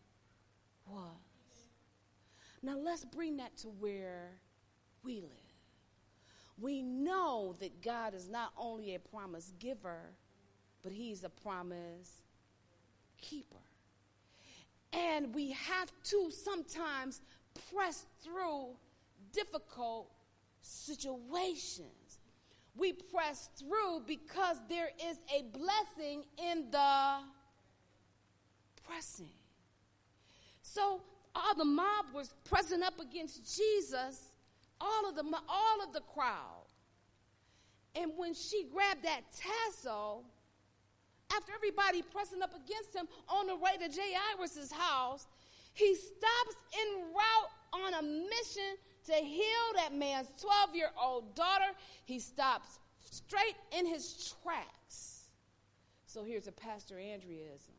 was. 0.87 1.34
Now 2.65 2.77
let's 2.77 3.05
bring 3.05 3.37
that 3.37 3.55
to 3.57 3.67
where 3.67 4.31
we 5.03 5.21
live. 5.21 5.29
We 6.59 6.81
know 6.81 7.55
that 7.59 7.83
God 7.83 8.15
is 8.15 8.27
not 8.27 8.53
only 8.57 8.95
a 8.95 8.99
promise 8.99 9.53
giver 9.59 9.99
but 10.85 10.93
He's 10.93 11.23
a 11.23 11.29
promise 11.29 12.21
keeper. 13.17 13.57
And 14.93 15.33
we 15.33 15.51
have 15.51 15.91
to 16.05 16.29
sometimes 16.29 17.21
press 17.73 18.05
through 18.23 18.75
difficult 19.33 20.11
situations. 20.61 22.19
We 22.77 22.93
press 22.93 23.49
through 23.57 24.03
because 24.05 24.57
there 24.69 24.89
is 25.09 25.17
a 25.35 25.43
blessing 25.57 26.23
in 26.37 26.69
the 26.69 27.15
pressing. 28.85 29.31
So 30.61 31.01
all 31.35 31.55
the 31.55 31.65
mob 31.65 32.05
was 32.13 32.33
pressing 32.45 32.81
up 32.81 32.99
against 32.99 33.57
Jesus, 33.57 34.31
all 34.79 35.09
of 35.09 35.15
the 35.15 35.23
all 35.49 35.83
of 35.83 35.93
the 35.93 36.01
crowd. 36.01 36.65
And 37.95 38.11
when 38.17 38.33
she 38.33 38.65
grabbed 38.73 39.03
that 39.03 39.21
tassel, 39.33 40.23
after 41.35 41.51
everybody 41.53 42.01
pressing 42.01 42.41
up 42.41 42.51
against 42.51 42.95
him 42.95 43.07
on 43.29 43.47
the 43.47 43.55
way 43.55 43.71
to 43.77 43.89
Jairus' 43.89 44.71
house, 44.71 45.27
he 45.73 45.95
stops 45.95 46.55
en 46.79 47.03
route 47.13 47.83
on 47.85 47.93
a 47.93 48.01
mission 48.01 48.77
to 49.05 49.13
heal 49.13 49.65
that 49.75 49.93
man's 49.93 50.29
12 50.41 50.75
year 50.75 50.89
old 51.01 51.35
daughter. 51.35 51.71
He 52.05 52.19
stops 52.19 52.79
straight 53.09 53.55
in 53.77 53.85
his 53.85 54.33
tracks. 54.43 55.29
So 56.05 56.23
here's 56.23 56.47
a 56.47 56.51
Pastor 56.51 56.95
Andreaism 56.95 57.75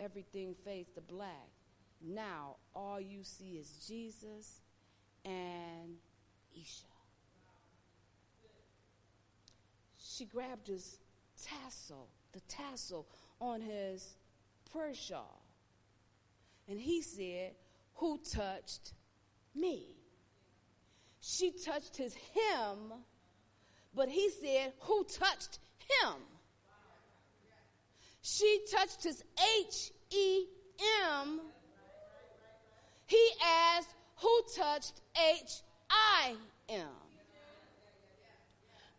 everything 0.00 0.54
fades 0.64 0.90
to 0.92 1.00
black. 1.00 1.57
Now 2.00 2.56
all 2.74 3.00
you 3.00 3.24
see 3.24 3.58
is 3.58 3.84
Jesus 3.86 4.60
and 5.24 5.96
Isha. 6.54 6.86
She 9.98 10.24
grabbed 10.24 10.68
his 10.68 10.98
tassel 11.42 12.08
the 12.32 12.40
tassel 12.40 13.06
on 13.40 13.60
his 13.60 14.16
prayer 14.70 14.94
shawl. 14.94 15.42
And 16.68 16.78
he 16.78 17.02
said, 17.02 17.52
Who 17.94 18.18
touched 18.18 18.92
me? 19.54 19.86
She 21.20 21.50
touched 21.50 21.96
his 21.96 22.14
hem, 22.14 22.92
but 23.94 24.08
he 24.08 24.30
said, 24.30 24.72
Who 24.80 25.04
touched 25.04 25.58
him? 25.78 26.14
She 28.20 28.60
touched 28.70 29.04
his 29.04 29.24
H 29.60 29.90
E 30.10 30.44
M. 31.22 31.40
He 33.06 33.30
asked, 33.44 33.94
Who 34.20 34.42
touched 34.78 35.00
H 35.16 35.62
I 35.90 36.34
M? 36.68 36.86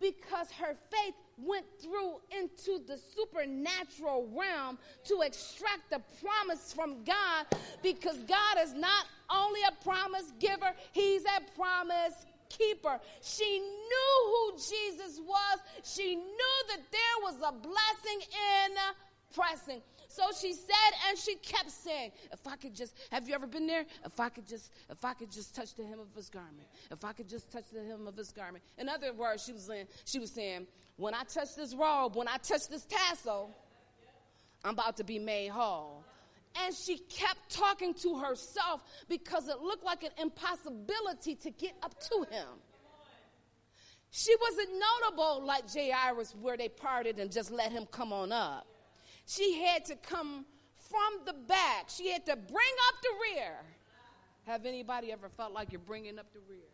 Because 0.02 0.50
her 0.52 0.76
faith 0.90 1.16
went 1.38 1.66
through 1.82 2.20
into 2.38 2.82
the 2.86 2.98
supernatural 2.98 4.30
realm 4.34 4.78
to 5.06 5.22
extract 5.22 5.90
the 5.90 6.02
promise 6.22 6.74
from 6.74 7.04
God 7.04 7.46
because 7.84 8.18
God 8.20 8.58
is 8.62 8.74
not 8.74 9.06
only 9.30 9.60
a 9.68 9.84
promise 9.84 10.32
giver, 10.40 10.72
He's 10.94 11.24
a 11.24 11.42
promise 11.58 12.26
keeper. 12.50 13.00
She 13.22 13.60
knew 13.60 14.16
who 14.26 14.54
Jesus 14.54 15.20
was, 15.26 15.60
she 15.84 16.16
knew 16.16 16.56
that 16.70 16.82
there 16.92 17.24
was 17.24 17.36
a 17.36 17.52
blessing 17.52 18.22
in 18.22 18.78
pressing. 19.36 19.82
So 20.10 20.24
she 20.42 20.54
said 20.54 20.92
and 21.08 21.18
she 21.18 21.36
kept 21.36 21.70
saying, 21.70 22.12
if 22.34 22.46
I 22.48 22.56
could 22.56 22.74
just, 22.74 22.96
have 23.12 23.30
you 23.30 23.36
ever 23.36 23.46
been 23.46 23.68
there? 23.68 23.86
If 24.04 24.20
I 24.20 24.30
could 24.30 24.48
just, 24.48 24.72
if 24.90 25.06
I 25.06 25.14
could 25.14 25.32
just 25.32 25.56
touch 25.56 25.76
the 25.76 25.84
hem 25.84 26.00
of 26.00 26.14
his 26.16 26.30
garment. 26.30 26.68
If 26.90 27.06
I 27.06 27.14
could 27.14 27.30
just 27.30 27.52
touch 27.52 27.66
the 27.72 27.84
hem 27.84 28.08
of 28.08 28.18
his 28.18 28.32
garment. 28.32 28.64
In 28.80 28.90
other 28.90 29.14
words, 29.14 29.46
she 29.46 29.54
was 29.54 29.64
saying, 29.64 29.86
she 30.06 30.18
was 30.18 30.32
saying, 30.32 30.66
when 30.98 31.14
I 31.14 31.24
touch 31.24 31.56
this 31.56 31.76
robe, 31.76 32.16
when 32.16 32.28
I 32.28 32.38
touch 32.38 32.68
this 32.70 32.86
tassel, 32.86 33.56
I'm 34.66 34.74
about 34.74 34.98
to 34.98 35.04
be 35.04 35.20
made 35.20 35.50
whole. 35.50 36.04
And 36.66 36.76
she 36.76 36.98
kept 36.98 37.52
talking 37.52 37.94
to 37.94 38.18
herself 38.18 38.82
because 39.08 39.48
it 39.48 39.60
looked 39.62 39.86
like 39.86 40.04
an 40.04 40.10
impossibility 40.20 41.36
to 41.36 41.52
get 41.52 41.74
up 41.84 41.94
to 42.00 42.26
him. 42.32 42.48
She 44.10 44.36
wasn't 44.42 44.70
notable 44.74 45.46
like 45.46 45.72
Jairus, 45.72 46.36
where 46.42 46.58
they 46.58 46.68
parted 46.68 47.20
and 47.20 47.32
just 47.32 47.52
let 47.52 47.72
him 47.72 47.86
come 47.92 48.12
on 48.12 48.32
up. 48.32 48.66
She 49.30 49.62
had 49.62 49.86
to 49.86 49.96
come 49.96 50.44
from 50.76 51.24
the 51.24 51.34
back. 51.34 51.86
She 51.88 52.10
had 52.10 52.26
to 52.26 52.36
bring 52.36 52.76
up 52.88 53.02
the 53.04 53.10
rear. 53.36 53.54
Have 54.48 54.66
anybody 54.66 55.12
ever 55.12 55.30
felt 55.30 55.54
like 55.54 55.72
you're 55.72 55.80
bringing 55.80 56.18
up 56.18 56.34
the 56.34 56.40
rear? 56.50 56.72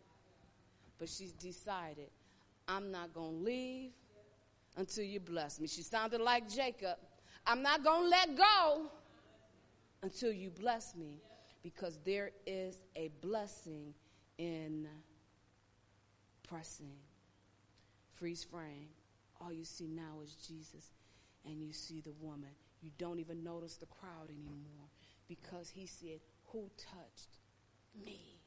But 0.98 1.10
she 1.10 1.28
decided, 1.38 2.08
I'm 2.66 2.90
not 2.90 3.12
going 3.12 3.36
to 3.36 3.44
leave 3.44 3.90
until 4.78 5.04
you 5.04 5.20
bless 5.20 5.60
me. 5.60 5.66
She 5.66 5.82
sounded 5.82 6.22
like 6.22 6.48
Jacob. 6.48 6.96
I'm 7.46 7.60
not 7.60 7.84
going 7.84 8.04
to 8.04 8.08
let 8.08 8.34
go 8.38 8.86
until 10.02 10.32
you 10.32 10.48
bless 10.48 10.96
me 10.96 11.20
because 11.62 11.98
there 12.06 12.30
is 12.46 12.78
a 12.96 13.10
blessing 13.20 13.92
in 14.38 14.88
pressing. 16.48 16.96
Freeze 18.14 18.44
frame. 18.44 18.88
All 19.42 19.52
you 19.52 19.66
see 19.66 19.88
now 19.88 20.22
is 20.24 20.32
Jesus 20.48 20.95
and 21.46 21.62
you 21.62 21.72
see 21.72 22.00
the 22.00 22.12
woman. 22.20 22.50
You 22.82 22.90
don't 22.98 23.18
even 23.18 23.42
notice 23.42 23.76
the 23.76 23.86
crowd 23.86 24.28
anymore 24.28 24.90
because 25.28 25.70
he 25.70 25.86
said, 25.86 26.20
Who 26.52 26.70
touched 26.76 27.38
me? 28.04 28.40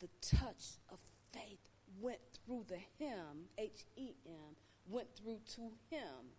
The 0.00 0.08
touch 0.20 0.78
of 0.90 0.98
faith 1.32 1.58
went 2.00 2.18
through 2.44 2.64
the 2.68 2.78
hem, 2.98 3.48
H 3.58 3.84
E 3.96 4.14
M, 4.26 4.56
went 4.88 5.08
through 5.16 5.40
to 5.56 5.72
him, 5.90 6.32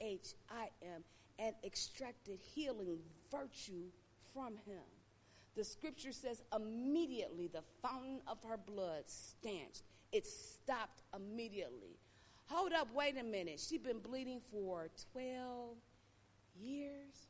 H 0.00 0.34
I 0.50 0.68
M, 0.82 1.02
and 1.38 1.54
extracted 1.64 2.38
healing 2.40 3.00
virtue 3.30 3.86
from 4.32 4.56
him. 4.66 4.82
The 5.56 5.64
scripture 5.64 6.12
says, 6.12 6.42
immediately 6.54 7.48
the 7.48 7.64
fountain 7.82 8.20
of 8.28 8.38
her 8.48 8.56
blood 8.56 9.04
stanched 9.06 9.82
It 10.12 10.26
stopped 10.26 11.02
immediately. 11.14 11.97
Hold 12.50 12.72
up, 12.72 12.88
wait 12.94 13.18
a 13.18 13.24
minute. 13.24 13.60
She's 13.60 13.80
been 13.80 13.98
bleeding 13.98 14.40
for 14.50 14.88
12 15.12 15.76
years. 16.60 17.28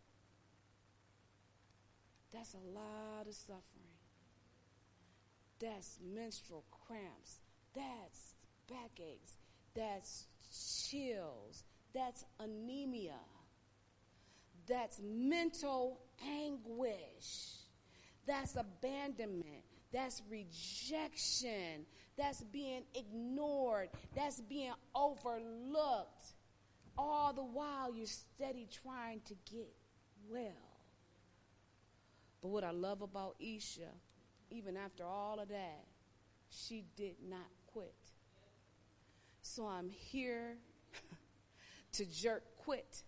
That's 2.32 2.54
a 2.54 2.78
lot 2.78 3.26
of 3.26 3.34
suffering. 3.34 3.62
That's 5.60 5.98
menstrual 6.14 6.64
cramps. 6.70 7.40
That's 7.74 8.34
backaches. 8.68 9.38
That's 9.74 10.26
chills. 10.88 11.64
That's 11.94 12.24
anemia. 12.38 13.18
That's 14.68 15.00
mental 15.02 16.00
anguish. 16.24 17.56
That's 18.26 18.56
abandonment. 18.56 19.64
That's 19.92 20.22
rejection. 20.30 21.86
That's 22.18 22.42
being 22.42 22.82
ignored. 22.94 23.90
That's 24.14 24.40
being 24.40 24.72
overlooked. 24.94 26.34
All 26.98 27.32
the 27.32 27.44
while 27.44 27.94
you're 27.94 28.06
steady 28.06 28.66
trying 28.82 29.20
to 29.26 29.34
get 29.50 29.72
well. 30.28 30.68
But 32.42 32.48
what 32.48 32.64
I 32.64 32.72
love 32.72 33.02
about 33.02 33.36
Isha, 33.38 33.88
even 34.50 34.76
after 34.76 35.04
all 35.04 35.38
of 35.38 35.48
that, 35.48 35.84
she 36.50 36.84
did 36.96 37.14
not 37.28 37.46
quit. 37.72 37.94
So 39.42 39.66
I'm 39.66 39.88
here 39.88 40.56
to 41.92 42.04
jerk 42.04 42.42
quit 42.56 43.02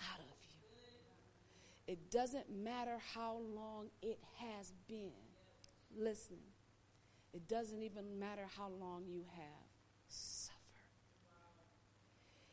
out 0.00 0.18
of 0.18 0.26
you. 0.50 1.92
It 1.92 2.10
doesn't 2.10 2.50
matter 2.50 2.98
how 3.14 3.38
long 3.54 3.86
it 4.02 4.18
has 4.40 4.72
been. 4.88 5.12
Listen, 5.96 6.36
it 7.32 7.46
doesn't 7.48 7.82
even 7.82 8.18
matter 8.18 8.46
how 8.56 8.68
long 8.80 9.04
you 9.06 9.24
have 9.36 9.68
suffered. 10.08 10.54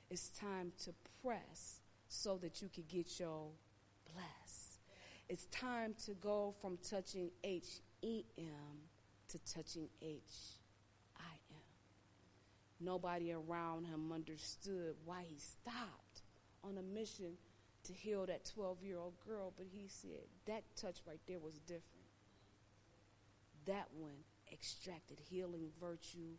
It's 0.09 0.29
time 0.29 0.71
to 0.83 0.93
press 1.23 1.81
so 2.07 2.37
that 2.37 2.61
you 2.61 2.69
can 2.73 2.83
get 2.87 3.19
your 3.19 3.47
bless. 4.13 4.79
It's 5.27 5.45
time 5.45 5.95
to 6.05 6.13
go 6.13 6.53
from 6.61 6.77
touching 6.87 7.31
H 7.43 7.81
E 8.01 8.23
M 8.37 8.45
to 9.29 9.39
touching 9.53 9.87
H 10.01 10.21
I 11.17 11.33
M. 11.51 11.61
Nobody 12.79 13.33
around 13.33 13.85
him 13.85 14.11
understood 14.11 14.95
why 15.05 15.23
he 15.27 15.37
stopped 15.39 16.21
on 16.63 16.77
a 16.77 16.81
mission 16.81 17.33
to 17.85 17.93
heal 17.93 18.25
that 18.25 18.45
12 18.53 18.83
year 18.83 18.97
old 18.97 19.13
girl, 19.25 19.53
but 19.57 19.65
he 19.71 19.87
said 19.87 20.25
that 20.45 20.63
touch 20.75 20.97
right 21.07 21.19
there 21.27 21.39
was 21.39 21.57
different. 21.59 21.83
That 23.65 23.87
one 23.97 24.23
extracted 24.51 25.19
healing 25.29 25.69
virtue 25.79 26.35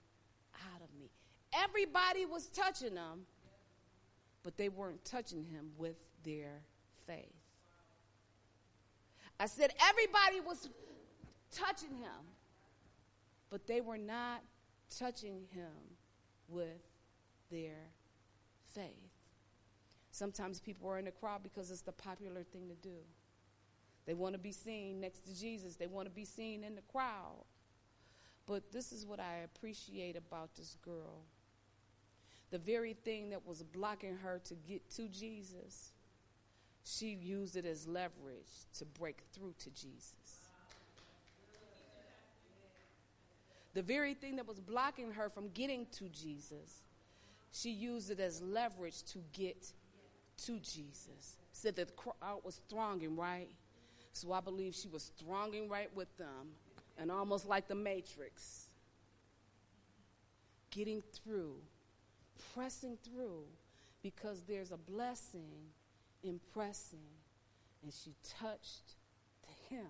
out 0.55 0.83
of 0.83 0.88
me. 0.99 1.11
Everybody 1.55 2.27
was 2.27 2.49
touching 2.49 2.97
him, 2.97 3.27
but 4.42 4.57
they 4.57 4.69
weren't 4.69 5.05
touching 5.05 5.45
him 5.45 5.71
with 5.77 5.97
their 6.25 6.62
faith. 7.07 7.33
I 9.38 9.47
said 9.47 9.73
everybody 9.88 10.40
was 10.40 10.69
touching 11.53 11.90
him, 11.90 12.25
but 13.51 13.66
they 13.66 13.81
were 13.81 13.99
not 13.99 14.42
touching 14.99 15.42
him 15.53 15.73
with 16.49 16.83
their 17.51 17.77
faith. 18.75 19.11
Sometimes 20.11 20.61
people 20.61 20.88
are 20.88 20.99
in 20.99 21.05
the 21.05 21.11
crowd 21.11 21.42
because 21.42 21.71
it's 21.71 21.83
the 21.83 21.92
popular 21.92 22.42
thing 22.42 22.69
to 22.69 22.75
do. 22.77 22.97
They 24.07 24.14
want 24.14 24.35
to 24.35 24.38
be 24.38 24.53
seen 24.53 25.01
next 25.01 25.27
to 25.27 25.38
Jesus, 25.38 25.77
they 25.77 25.87
want 25.87 26.07
to 26.07 26.14
be 26.14 26.25
seen 26.25 26.64
in 26.64 26.75
the 26.75 26.83
crowd. 26.92 27.45
But 28.46 28.70
this 28.72 28.92
is 28.92 29.04
what 29.04 29.20
I 29.20 29.38
appreciate 29.44 30.16
about 30.16 30.54
this 30.56 30.76
girl. 30.85 31.24
The 32.50 32.59
very 32.59 32.94
thing 32.94 33.30
that 33.30 33.44
was 33.44 33.62
blocking 33.62 34.16
her 34.18 34.40
to 34.44 34.54
get 34.54 34.88
to 34.90 35.09
Jesus, 35.09 35.92
she 36.85 37.09
used 37.09 37.56
it 37.56 37.66
as 37.66 37.88
leverage 37.88 38.66
to 38.78 38.85
break 38.85 39.18
through 39.32 39.54
to 39.59 39.70
Jesus. 39.70 40.46
the 43.76 43.82
very 43.82 44.14
thing 44.14 44.37
that 44.37 44.48
was 44.48 44.59
blocking 44.59 45.12
her 45.12 45.28
from 45.28 45.50
getting 45.50 45.87
to 45.92 46.09
Jesus, 46.09 46.82
she 47.52 47.70
used 47.70 48.11
it 48.11 48.18
as 48.18 48.40
leverage 48.40 49.02
to 49.02 49.18
get 49.35 49.70
to 50.46 50.59
Jesus. 50.61 51.37
Said 51.52 51.76
that 51.76 51.88
the 51.88 51.94
crowd 51.94 52.40
was 52.42 52.61
thronging, 52.70 53.16
right? 53.16 53.48
So 54.14 54.32
I 54.32 54.40
believe 54.40 54.74
she 54.74 54.88
was 54.88 55.12
thronging 55.18 55.68
right 55.68 55.94
with 55.94 56.09
them, 56.16 56.54
and 56.98 57.11
almost 57.11 57.46
like 57.46 57.68
the 57.68 57.74
Matrix, 57.74 58.68
getting 60.70 61.02
through, 61.12 61.56
pressing 62.54 62.98
through, 63.04 63.44
because 64.02 64.42
there's 64.42 64.72
a 64.72 64.76
blessing 64.76 65.50
in 66.22 66.40
pressing. 66.52 66.98
And 67.82 67.92
she 67.92 68.14
touched 68.40 68.94
the 69.42 69.74
hem 69.74 69.87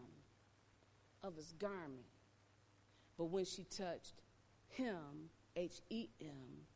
of 1.23 1.37
his 1.37 1.53
garment 1.59 2.05
but 3.17 3.27
when 3.27 3.45
she 3.45 3.65
touched 3.65 4.15
him, 4.69 5.31
H 5.57 5.81
E 5.89 6.09
M, 6.21 6.67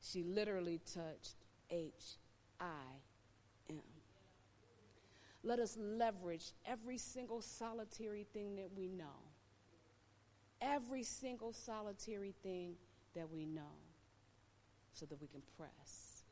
she 0.00 0.22
literally 0.22 0.80
touched 0.94 1.36
H 1.70 2.18
I 2.60 2.64
M. 3.68 3.76
Let 5.42 5.58
us 5.58 5.78
leverage 5.80 6.52
every 6.66 6.98
single 6.98 7.40
solitary 7.40 8.24
thing 8.24 8.56
that 8.56 8.68
we 8.76 8.88
know. 8.88 9.29
Every 10.84 11.02
single 11.02 11.52
solitary 11.52 12.34
thing 12.42 12.74
that 13.14 13.30
we 13.30 13.46
know 13.46 13.76
so 14.92 15.06
that 15.06 15.20
we 15.20 15.26
can 15.26 15.42
press. 15.56 16.24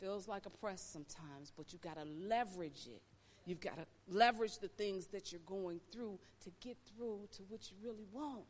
Feels 0.00 0.28
like 0.28 0.46
a 0.46 0.50
press 0.50 0.80
sometimes, 0.80 1.52
but 1.56 1.72
you 1.72 1.78
got 1.82 1.96
to 1.96 2.04
leverage 2.04 2.86
it 2.86 3.02
You've 3.48 3.60
got 3.60 3.78
to 3.78 3.86
leverage 4.10 4.58
the 4.58 4.68
things 4.68 5.06
that 5.06 5.32
you're 5.32 5.40
going 5.46 5.80
through 5.90 6.18
to 6.44 6.50
get 6.60 6.76
through 6.86 7.28
to 7.32 7.42
what 7.48 7.70
you 7.70 7.78
really 7.82 8.04
want. 8.12 8.44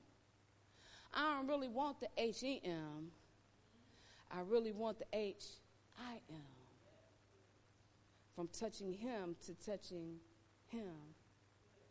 I 1.14 1.36
don't 1.36 1.46
really 1.46 1.68
want 1.68 2.00
the 2.00 2.08
H 2.18 2.42
E 2.42 2.60
M. 2.64 3.12
I 4.28 4.40
really 4.40 4.72
want 4.72 4.98
the 4.98 5.04
H 5.12 5.44
I 5.96 6.14
M. 6.28 6.40
From 8.34 8.48
touching 8.48 8.92
him 8.92 9.36
to 9.46 9.54
touching 9.64 10.16
him. 10.66 11.14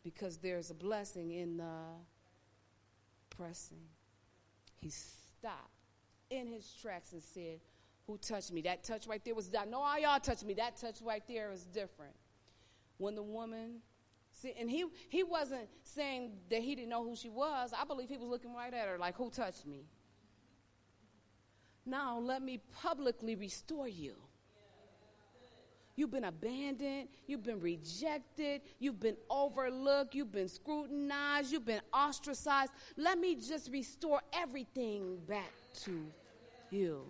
Because 0.04 0.36
there's 0.36 0.70
a 0.70 0.74
blessing 0.74 1.30
in 1.30 1.56
the 1.56 1.84
pressing. 3.38 3.78
He 4.80 4.90
stopped 4.90 5.70
in 6.30 6.46
his 6.46 6.70
tracks 6.80 7.12
and 7.12 7.22
said, 7.22 7.60
Who 8.06 8.18
touched 8.18 8.52
me? 8.52 8.62
That 8.62 8.84
touch 8.84 9.06
right 9.06 9.24
there 9.24 9.34
was, 9.34 9.50
I 9.58 9.64
know 9.64 9.80
all 9.80 9.98
y'all 9.98 10.20
touched 10.20 10.44
me. 10.44 10.54
That 10.54 10.76
touch 10.76 10.96
right 11.02 11.22
there 11.28 11.50
is 11.52 11.64
different 11.64 12.14
when 12.98 13.14
the 13.14 13.22
woman 13.22 13.80
see, 14.32 14.54
and 14.58 14.70
he 14.70 14.84
he 15.08 15.22
wasn't 15.22 15.68
saying 15.82 16.32
that 16.50 16.62
he 16.62 16.74
didn't 16.74 16.90
know 16.90 17.04
who 17.04 17.16
she 17.16 17.28
was. 17.28 17.72
I 17.78 17.84
believe 17.84 18.08
he 18.08 18.16
was 18.16 18.28
looking 18.28 18.54
right 18.54 18.72
at 18.72 18.88
her 18.88 18.98
like, 18.98 19.16
"Who 19.16 19.30
touched 19.30 19.66
me?" 19.66 19.86
Now 21.86 22.18
let 22.18 22.42
me 22.42 22.60
publicly 22.82 23.34
restore 23.34 23.88
you. 23.88 24.16
You've 25.98 26.12
been 26.12 26.26
abandoned. 26.26 27.08
You've 27.26 27.42
been 27.42 27.58
rejected. 27.58 28.60
You've 28.78 29.00
been 29.00 29.16
overlooked. 29.28 30.14
You've 30.14 30.30
been 30.30 30.46
scrutinized. 30.46 31.50
You've 31.50 31.66
been 31.66 31.80
ostracized. 31.92 32.70
Let 32.96 33.18
me 33.18 33.34
just 33.34 33.68
restore 33.72 34.20
everything 34.32 35.18
back 35.28 35.50
to 35.82 36.06
you. 36.70 37.02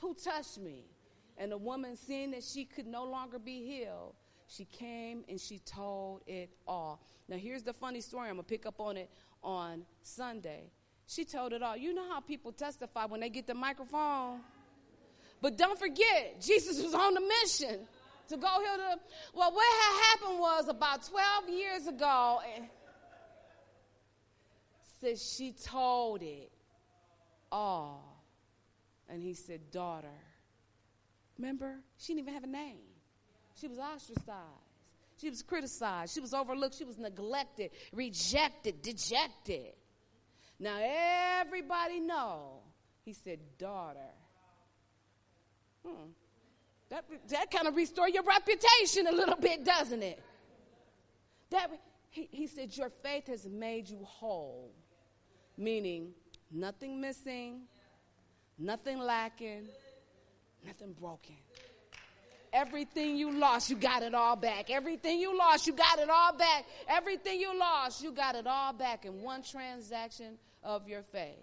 Who 0.00 0.14
touched 0.14 0.58
me? 0.58 0.82
And 1.38 1.52
the 1.52 1.58
woman, 1.58 1.94
seeing 1.94 2.32
that 2.32 2.42
she 2.42 2.64
could 2.64 2.88
no 2.88 3.04
longer 3.04 3.38
be 3.38 3.64
healed, 3.64 4.14
she 4.48 4.64
came 4.64 5.24
and 5.28 5.40
she 5.40 5.60
told 5.60 6.22
it 6.26 6.50
all. 6.66 7.00
Now, 7.28 7.36
here's 7.36 7.62
the 7.62 7.72
funny 7.72 8.00
story. 8.00 8.30
I'm 8.30 8.34
going 8.34 8.44
to 8.44 8.48
pick 8.48 8.66
up 8.66 8.80
on 8.80 8.96
it 8.96 9.10
on 9.44 9.84
Sunday. 10.02 10.72
She 11.06 11.24
told 11.24 11.52
it 11.52 11.62
all. 11.62 11.76
You 11.76 11.94
know 11.94 12.08
how 12.10 12.18
people 12.18 12.50
testify 12.50 13.04
when 13.04 13.20
they 13.20 13.28
get 13.28 13.46
the 13.46 13.54
microphone? 13.54 14.40
But 15.40 15.58
don't 15.58 15.78
forget, 15.78 16.40
Jesus 16.40 16.82
was 16.82 16.94
on 16.94 17.14
the 17.14 17.20
mission 17.20 17.86
to 18.28 18.36
go 18.36 18.60
here 18.60 18.76
the. 18.76 19.00
Well, 19.34 19.52
what 19.52 19.66
had 19.82 20.10
happened 20.10 20.38
was 20.38 20.68
about 20.68 21.06
12 21.08 21.48
years 21.48 21.86
ago, 21.86 22.40
and 22.54 22.66
said 25.00 25.18
she 25.18 25.52
told 25.52 26.22
it 26.22 26.50
all. 27.52 28.24
And 29.08 29.22
he 29.22 29.34
said, 29.34 29.70
Daughter. 29.70 30.08
Remember? 31.38 31.76
She 31.98 32.14
didn't 32.14 32.28
even 32.28 32.34
have 32.34 32.44
a 32.44 32.48
name. 32.48 32.78
She 33.60 33.68
was 33.68 33.78
ostracized. 33.78 34.30
She 35.20 35.30
was 35.30 35.42
criticized. 35.42 36.14
She 36.14 36.20
was 36.20 36.34
overlooked. 36.34 36.76
She 36.76 36.84
was 36.84 36.98
neglected, 36.98 37.70
rejected, 37.92 38.82
dejected. 38.82 39.72
Now 40.58 40.78
everybody 40.80 42.00
know. 42.00 42.60
He 43.04 43.12
said, 43.12 43.38
daughter. 43.58 44.00
Hmm. 45.84 46.10
That, 46.90 47.04
that 47.28 47.50
kind 47.50 47.66
of 47.66 47.76
restore 47.76 48.08
your 48.08 48.22
reputation 48.22 49.06
a 49.06 49.12
little 49.12 49.36
bit, 49.36 49.64
doesn't 49.64 50.02
it? 50.02 50.22
That 51.50 51.70
he, 52.10 52.28
he 52.30 52.46
said, 52.46 52.76
Your 52.76 52.90
faith 53.02 53.26
has 53.28 53.46
made 53.46 53.88
you 53.88 54.04
whole. 54.04 54.70
Meaning, 55.56 56.12
Nothing 56.56 57.00
missing, 57.00 57.62
nothing 58.56 59.00
lacking, 59.00 59.66
nothing 60.64 60.92
broken. 60.92 61.34
Everything 62.52 63.16
you 63.16 63.32
lost, 63.32 63.68
you 63.68 63.74
got 63.74 64.04
it 64.04 64.14
all 64.14 64.36
back. 64.36 64.70
Everything 64.70 65.18
you 65.18 65.36
lost, 65.36 65.66
you 65.66 65.72
got 65.72 65.98
it 65.98 66.08
all 66.08 66.32
back. 66.32 66.66
Everything 66.86 67.40
you 67.40 67.58
lost, 67.58 68.04
you 68.04 68.12
got 68.12 68.36
it 68.36 68.46
all 68.46 68.72
back 68.72 69.04
in 69.04 69.20
one 69.20 69.42
transaction 69.42 70.38
of 70.62 70.88
your 70.88 71.02
faith. 71.02 71.34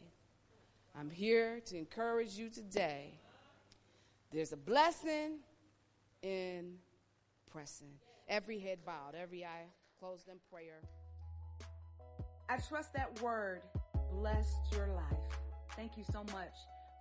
I'm 0.98 1.10
here 1.10 1.60
to 1.66 1.78
encourage 1.78 2.38
you 2.38 2.50
today. 2.50 3.20
There's 4.32 4.54
a 4.54 4.58
blessing 4.58 5.40
in 6.24 6.76
pressing. 7.52 7.92
Every 8.30 8.60
head 8.60 8.80
bowed, 8.86 9.14
every 9.22 9.44
eye 9.44 9.68
closed 10.00 10.30
in 10.30 10.38
prayer. 10.50 10.80
I 12.48 12.58
trust 12.58 12.94
that 12.94 13.22
word 13.22 13.62
blessed 14.14 14.72
your 14.72 14.88
life. 14.88 15.40
Thank 15.76 15.98
you 15.98 16.04
so 16.12 16.24
much 16.32 16.54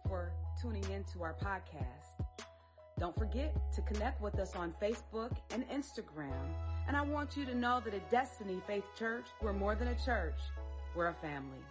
for 0.09 0.33
tuning 0.61 0.85
into 0.91 1.23
our 1.23 1.35
podcast. 1.35 2.25
Don't 2.99 3.17
forget 3.17 3.57
to 3.75 3.83
connect 3.83 4.21
with 4.21 4.39
us 4.41 4.57
on 4.57 4.75
Facebook 4.83 5.37
and 5.51 5.65
Instagram. 5.69 6.53
And 6.89 6.97
I 6.97 7.03
want 7.03 7.37
you 7.37 7.45
to 7.47 7.55
know 7.55 7.81
that 7.85 7.95
at 7.95 8.11
Destiny 8.11 8.61
Faith 8.67 8.85
Church, 8.99 9.27
we're 9.41 9.53
more 9.53 9.77
than 9.77 9.89
a 9.89 10.05
church, 10.05 10.39
we're 10.97 11.07
a 11.07 11.15
family. 11.15 11.63